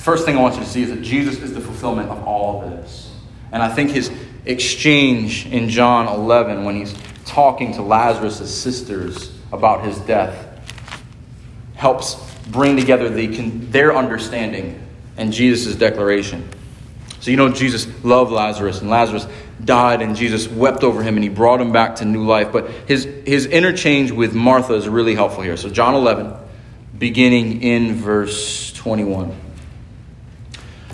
[0.03, 2.59] First thing I want you to see is that Jesus is the fulfillment of all
[2.59, 3.09] this.
[3.53, 4.11] And I think his
[4.43, 6.93] exchange in John 11 when he's
[7.23, 10.45] talking to Lazarus' sisters about his death
[11.75, 12.15] helps
[12.47, 14.85] bring together the, their understanding
[15.15, 16.49] and Jesus' declaration.
[17.21, 19.25] So, you know, Jesus loved Lazarus, and Lazarus
[19.63, 22.51] died, and Jesus wept over him, and he brought him back to new life.
[22.51, 25.55] But his, his interchange with Martha is really helpful here.
[25.55, 26.33] So, John 11,
[26.97, 29.42] beginning in verse 21.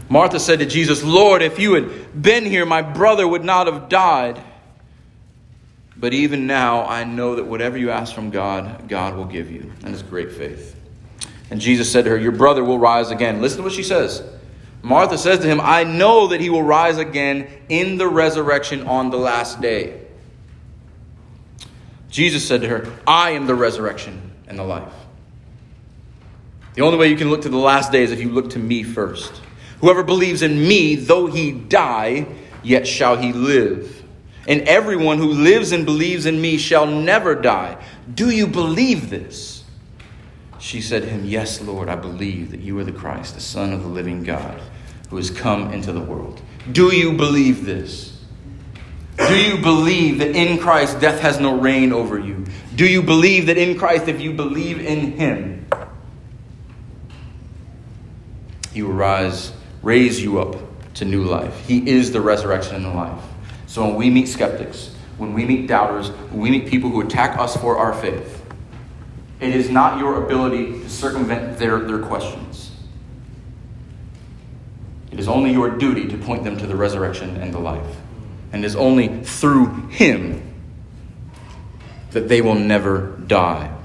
[0.10, 3.90] Martha said to Jesus, Lord, if you had been here, my brother would not have
[3.90, 4.42] died.
[5.96, 9.72] But even now, I know that whatever you ask from God, God will give you.
[9.84, 10.76] And it's great faith.
[11.52, 13.42] And Jesus said to her, Your brother will rise again.
[13.42, 14.24] Listen to what she says.
[14.82, 19.10] Martha says to him, I know that he will rise again in the resurrection on
[19.10, 20.02] the last day.
[22.10, 24.94] Jesus said to her, I am the resurrection and the life.
[26.76, 28.60] The only way you can look to the last day is if you look to
[28.60, 29.42] me first.
[29.82, 32.28] Whoever believes in me, though he die,
[32.64, 34.04] yet shall he live.
[34.48, 37.78] And everyone who lives and believes in me shall never die.
[38.14, 39.64] Do you believe this?
[40.60, 43.72] She said to him, Yes, Lord, I believe that you are the Christ, the Son
[43.72, 44.60] of the living God,
[45.10, 46.42] who has come into the world.
[46.72, 48.18] Do you believe this?
[49.18, 52.46] Do you believe that in Christ death has no reign over you?
[52.76, 55.68] Do you believe that in Christ, if you believe in him,
[58.74, 59.52] you will rise
[59.82, 60.56] raise you up
[60.96, 61.66] to new life.
[61.66, 63.24] He is the resurrection and the life.
[63.68, 67.38] So when we meet skeptics, when we meet doubters, when we meet people who attack
[67.38, 68.44] us for our faith,
[69.40, 72.72] it is not your ability to circumvent their, their questions.
[75.12, 77.96] It is only your duty to point them to the resurrection and the life.
[78.52, 80.44] And it is only through Him
[82.12, 83.76] that they will never die.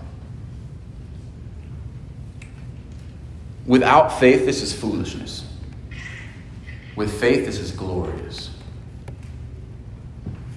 [3.66, 5.44] Without faith, this is foolishness.
[6.96, 8.50] With faith, this is glorious.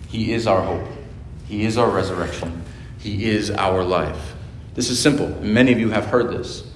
[0.07, 0.87] He is our hope.
[1.47, 2.63] He is our resurrection.
[2.99, 4.35] He is our life.
[4.73, 5.29] This is simple.
[5.41, 6.69] Many of you have heard this.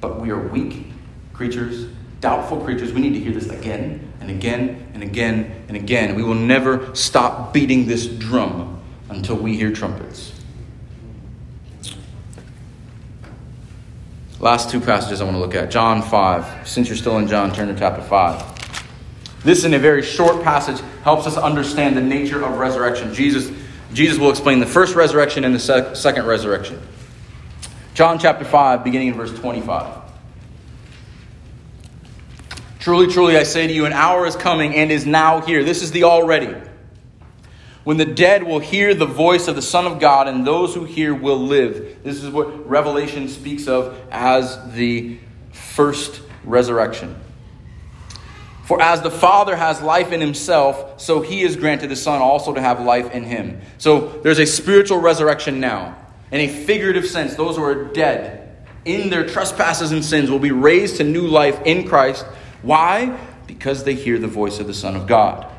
[0.00, 0.86] But we are weak
[1.32, 1.90] creatures,
[2.20, 2.92] doubtful creatures.
[2.92, 6.14] We need to hear this again and again and again and again.
[6.14, 10.39] We will never stop beating this drum until we hear trumpets.
[14.40, 15.70] Last two passages I want to look at.
[15.70, 16.66] John 5.
[16.66, 19.42] Since you're still in John, turn to chapter 5.
[19.44, 23.12] This, in a very short passage, helps us understand the nature of resurrection.
[23.12, 23.50] Jesus,
[23.92, 26.80] Jesus will explain the first resurrection and the sec- second resurrection.
[27.92, 29.98] John chapter 5, beginning in verse 25.
[32.78, 35.64] Truly, truly, I say to you, an hour is coming and is now here.
[35.64, 36.54] This is the already
[37.84, 40.84] when the dead will hear the voice of the Son of God, and those who
[40.84, 42.02] hear will live.
[42.02, 45.18] This is what Revelation speaks of as the
[45.52, 47.16] first resurrection.
[48.64, 52.54] For as the Father has life in himself, so he has granted the Son also
[52.54, 53.60] to have life in him.
[53.78, 55.96] So there's a spiritual resurrection now.
[56.30, 60.52] In a figurative sense, those who are dead in their trespasses and sins will be
[60.52, 62.24] raised to new life in Christ.
[62.62, 63.18] Why?
[63.48, 65.49] Because they hear the voice of the Son of God.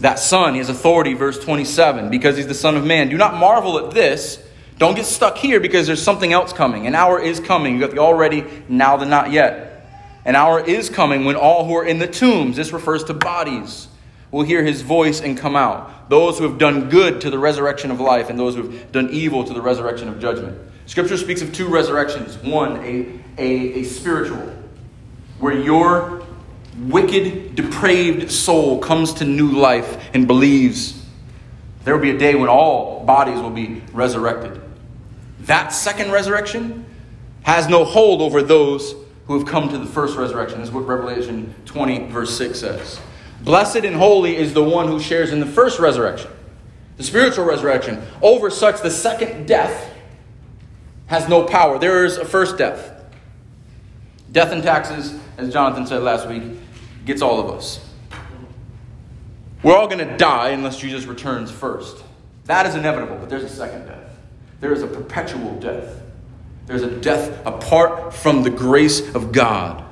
[0.00, 3.08] That Son, he has authority, verse 27, because he's the Son of Man.
[3.08, 4.42] Do not marvel at this.
[4.78, 6.86] Don't get stuck here because there's something else coming.
[6.86, 7.74] An hour is coming.
[7.74, 9.88] You got the already, now the not yet.
[10.26, 13.88] An hour is coming when all who are in the tombs, this refers to bodies,
[14.30, 16.10] will hear his voice and come out.
[16.10, 19.08] Those who have done good to the resurrection of life, and those who have done
[19.10, 20.58] evil to the resurrection of judgment.
[20.86, 24.52] Scripture speaks of two resurrections one, a, a, a spiritual,
[25.38, 26.25] where your
[26.78, 31.02] wicked, depraved soul comes to new life and believes,
[31.84, 34.60] there will be a day when all bodies will be resurrected.
[35.40, 36.84] That second resurrection
[37.42, 38.94] has no hold over those
[39.26, 40.60] who have come to the first resurrection.
[40.60, 43.00] This is what Revelation 20, verse 6 says.
[43.42, 46.30] Blessed and holy is the one who shares in the first resurrection,
[46.96, 48.02] the spiritual resurrection.
[48.22, 49.92] Over such, the second death
[51.06, 51.78] has no power.
[51.78, 52.92] There is a first death.
[54.32, 56.42] Death and taxes, as Jonathan said last week,
[57.06, 57.80] gets all of us.
[59.62, 62.04] We're all going to die unless Jesus returns first.
[62.44, 64.10] That is inevitable, but there's a second death.
[64.60, 66.02] There is a perpetual death.
[66.66, 69.84] There's a death apart from the grace of God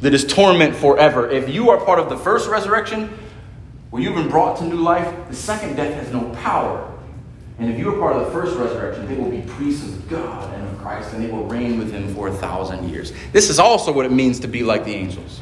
[0.00, 1.30] that is torment forever.
[1.30, 3.16] If you are part of the first resurrection,
[3.90, 6.90] where you've been brought to new life, the second death has no power.
[7.58, 10.52] And if you are part of the first resurrection, they will be priests of God
[10.54, 13.12] and of Christ, and they will reign with him for a thousand years.
[13.32, 15.40] This is also what it means to be like the angels.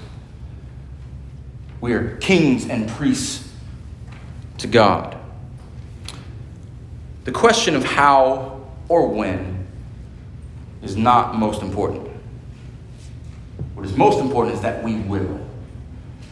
[1.80, 3.48] We are kings and priests
[4.58, 5.16] to God.
[7.24, 9.66] The question of how or when
[10.82, 12.08] is not most important.
[13.74, 15.40] What is most important is that we will.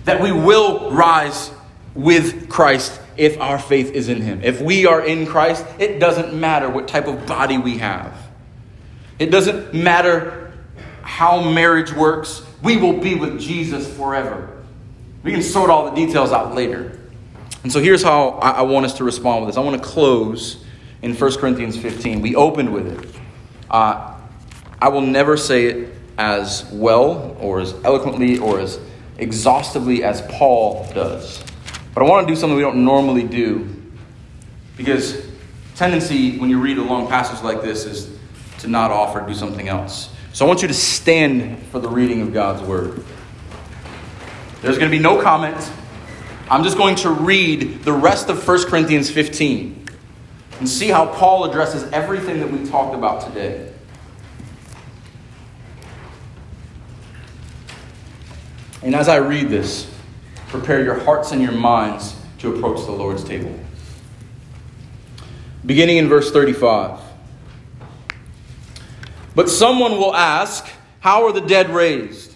[0.04, 1.50] That we will rise
[1.94, 4.40] with Christ if our faith is in Him.
[4.42, 8.14] If we are in Christ, it doesn't matter what type of body we have,
[9.18, 10.52] it doesn't matter
[11.02, 12.42] how marriage works.
[12.62, 14.57] We will be with Jesus forever.
[15.22, 16.98] We can sort all the details out later.
[17.62, 19.58] And so here's how I want us to respond with this.
[19.58, 20.64] I want to close
[21.02, 22.22] in 1 Corinthians 15.
[22.22, 23.20] We opened with it.
[23.70, 24.14] Uh,
[24.80, 28.78] I will never say it as well or as eloquently or as
[29.18, 31.42] exhaustively as Paul does.
[31.94, 33.74] But I want to do something we don't normally do
[34.76, 35.26] because
[35.74, 38.16] tendency when you read a long passage like this is
[38.58, 40.10] to not offer, do something else.
[40.32, 43.04] So I want you to stand for the reading of God's word.
[44.60, 45.56] There's going to be no comment.
[46.50, 49.86] I'm just going to read the rest of 1 Corinthians 15
[50.58, 53.72] and see how Paul addresses everything that we talked about today.
[58.82, 59.92] And as I read this,
[60.48, 63.58] prepare your hearts and your minds to approach the Lord's table.
[65.66, 67.00] Beginning in verse 35.
[69.34, 70.66] But someone will ask,
[71.00, 72.27] How are the dead raised?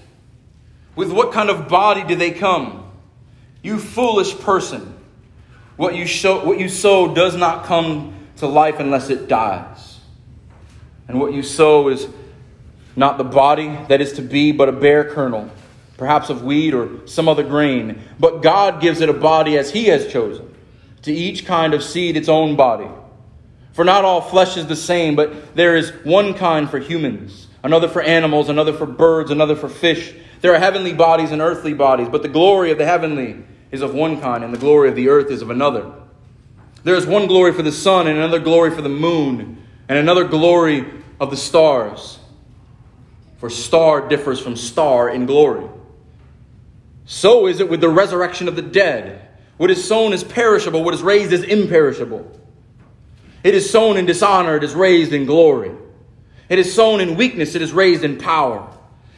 [0.94, 2.90] With what kind of body do they come?
[3.62, 4.98] You foolish person.
[5.76, 10.00] What you, show, what you sow does not come to life unless it dies.
[11.08, 12.08] And what you sow is
[12.94, 15.50] not the body that is to be, but a bare kernel
[16.02, 18.02] perhaps of wheat or some other grain.
[18.18, 20.52] But God gives it a body as He has chosen,
[21.02, 22.88] to each kind of seed its own body.
[23.72, 27.86] For not all flesh is the same, but there is one kind for humans, another
[27.86, 30.12] for animals, another for birds, another for fish.
[30.42, 33.94] There are heavenly bodies and earthly bodies, but the glory of the heavenly is of
[33.94, 35.90] one kind, and the glory of the earth is of another.
[36.82, 40.24] There is one glory for the sun, and another glory for the moon, and another
[40.24, 40.84] glory
[41.20, 42.18] of the stars.
[43.38, 45.68] For star differs from star in glory.
[47.06, 49.28] So is it with the resurrection of the dead.
[49.58, 52.40] What is sown is perishable, what is raised is imperishable.
[53.44, 55.70] It is sown in dishonor, it is raised in glory.
[56.48, 58.68] It is sown in weakness, it is raised in power.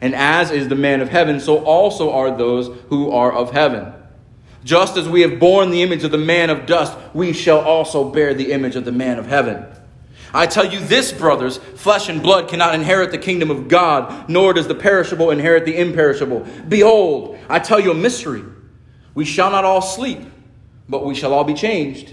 [0.00, 3.92] And as is the man of heaven, so also are those who are of heaven.
[4.64, 8.10] Just as we have borne the image of the man of dust, we shall also
[8.10, 9.64] bear the image of the man of heaven.
[10.32, 14.52] I tell you this, brothers flesh and blood cannot inherit the kingdom of God, nor
[14.52, 16.46] does the perishable inherit the imperishable.
[16.68, 18.44] Behold, I tell you a mystery.
[19.14, 20.20] We shall not all sleep
[20.90, 22.12] but we shall all be changed.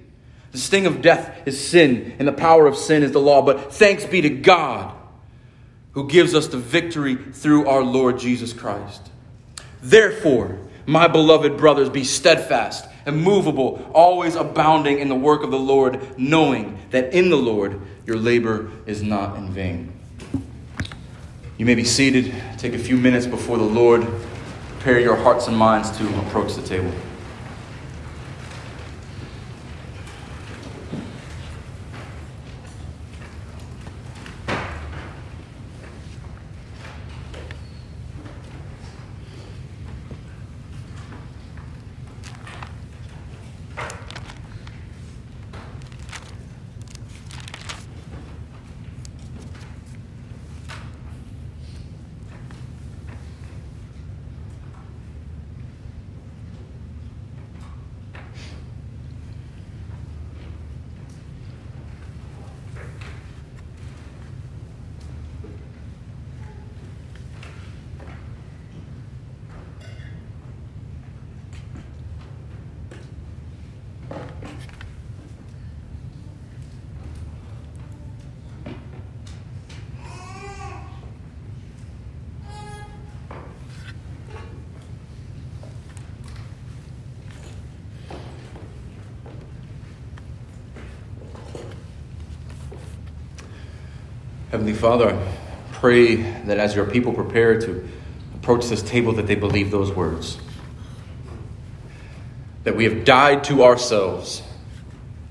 [0.51, 3.41] The sting of death is sin, and the power of sin is the law.
[3.41, 4.95] But thanks be to God
[5.93, 9.09] who gives us the victory through our Lord Jesus Christ.
[9.81, 16.17] Therefore, my beloved brothers, be steadfast, immovable, always abounding in the work of the Lord,
[16.17, 19.93] knowing that in the Lord your labor is not in vain.
[21.57, 22.33] You may be seated.
[22.57, 24.07] Take a few minutes before the Lord.
[24.77, 26.91] Prepare your hearts and minds to approach the table.
[94.51, 95.33] Heavenly Father, I
[95.71, 97.87] pray that as your people prepare to
[98.35, 100.37] approach this table, that they believe those words.
[102.65, 104.43] That we have died to ourselves,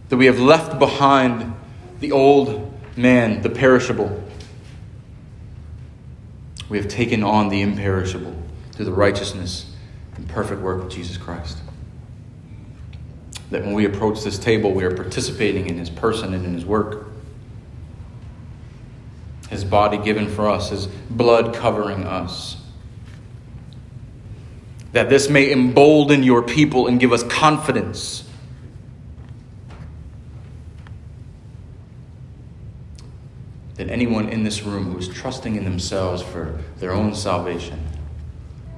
[0.08, 1.54] that we have left behind
[2.00, 4.24] the old man, the perishable.
[6.70, 8.34] We have taken on the imperishable
[8.72, 9.70] through the righteousness
[10.16, 11.58] and perfect work of Jesus Christ.
[13.50, 16.64] That when we approach this table, we are participating in his person and in his
[16.64, 17.09] work
[19.50, 22.56] his body given for us, his blood covering us.
[24.92, 28.24] That this may embolden your people and give us confidence.
[33.74, 37.88] That anyone in this room who is trusting in themselves for their own salvation,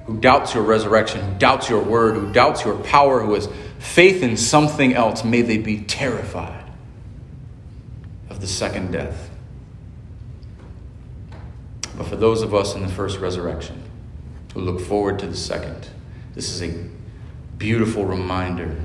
[0.07, 3.47] who doubts your resurrection, who doubts your word, who doubts your power, who has
[3.77, 6.63] faith in something else, may they be terrified
[8.29, 9.29] of the second death
[11.97, 13.83] but for those of us in the first resurrection
[14.53, 15.89] who look forward to the second.
[16.35, 16.89] This is a
[17.57, 18.75] beautiful reminder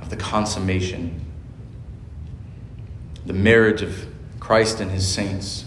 [0.00, 1.24] of the consummation,
[3.24, 4.06] the marriage of
[4.40, 5.64] Christ and his saints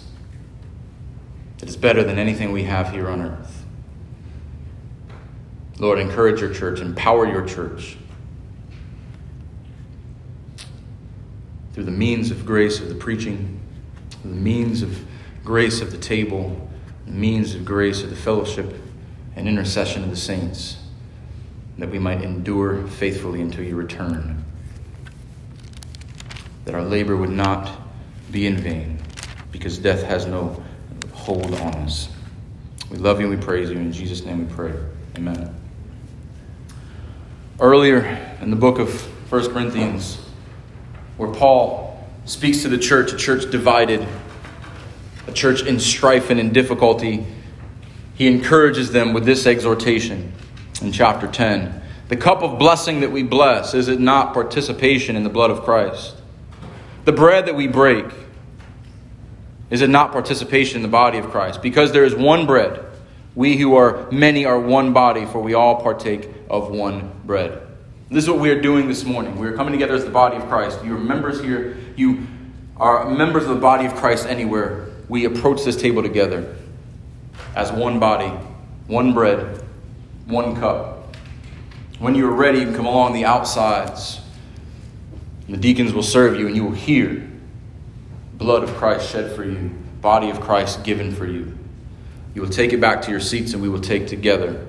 [1.58, 3.66] that is better than anything we have here on earth.
[5.78, 7.97] Lord, encourage your church, empower your church
[11.74, 13.60] through the means of grace of the preaching,
[14.24, 15.06] the means of
[15.44, 16.70] grace of the table,
[17.06, 18.76] the means of grace of the fellowship
[19.36, 20.78] and intercession of the saints,
[21.78, 24.44] that we might endure faithfully until you return.
[26.66, 27.72] That our labor would not
[28.32, 29.00] be in vain,
[29.52, 30.62] because death has no
[31.14, 32.10] hold on us.
[32.92, 33.78] We love you and we praise you.
[33.78, 34.74] In Jesus' name we pray.
[35.16, 35.56] Amen.
[37.60, 40.18] Earlier in the book of 1 Corinthians,
[41.18, 44.08] where Paul speaks to the church, a church divided
[45.30, 47.26] a church in strife and in difficulty,
[48.16, 50.34] he encourages them with this exhortation
[50.82, 51.82] in chapter 10.
[52.08, 55.62] The cup of blessing that we bless, is it not participation in the blood of
[55.62, 56.16] Christ?
[57.06, 58.06] The bread that we break,
[59.70, 61.62] is it not participation in the body of Christ?
[61.62, 62.84] Because there is one bread,
[63.36, 67.62] we who are many are one body, for we all partake of one bread.
[68.10, 69.38] This is what we are doing this morning.
[69.38, 70.84] We are coming together as the body of Christ.
[70.84, 72.26] You are members here, you
[72.78, 76.55] are members of the body of Christ anywhere we approach this table together
[77.55, 78.30] as one body,
[78.88, 79.62] one bread,
[80.28, 81.16] one cup.
[81.97, 84.22] When you are ready, you can come along the outsides.
[85.49, 87.28] The deacons will serve you, and you will hear
[88.36, 91.57] blood of Christ shed for you, body of Christ given for you.
[92.36, 94.66] You will take it back to your seats, and we will take together.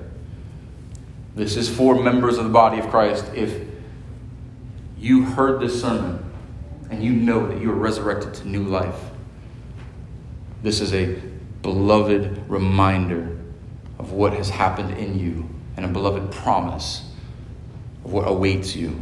[1.35, 3.25] This is for members of the body of Christ.
[3.33, 3.65] If
[4.97, 6.25] you heard this sermon
[6.89, 9.10] and you know that you are resurrected to new life,
[10.63, 11.15] this is a
[11.61, 13.37] beloved reminder
[13.99, 17.09] of what has happened in you and a beloved promise
[18.05, 18.99] of what awaits you.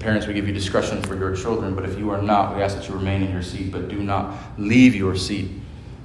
[0.00, 2.76] Parents, we give you discretion for your children, but if you are not, we ask
[2.76, 5.50] that you remain in your seat, but do not leave your seat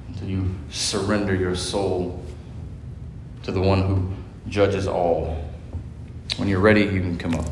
[0.09, 2.23] until you surrender your soul
[3.43, 4.09] to the one who
[4.49, 5.43] judges all.
[6.35, 7.45] When you're ready, you can come up.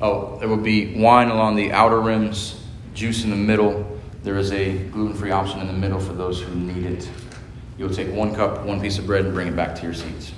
[0.00, 2.57] Oh, there will be wine along the outer rims
[2.98, 3.86] juice in the middle.
[4.24, 7.08] There is a gluten free option in the middle for those who need it.
[7.78, 10.32] You'll take one cup, one piece of bread, and bring it back to your seats.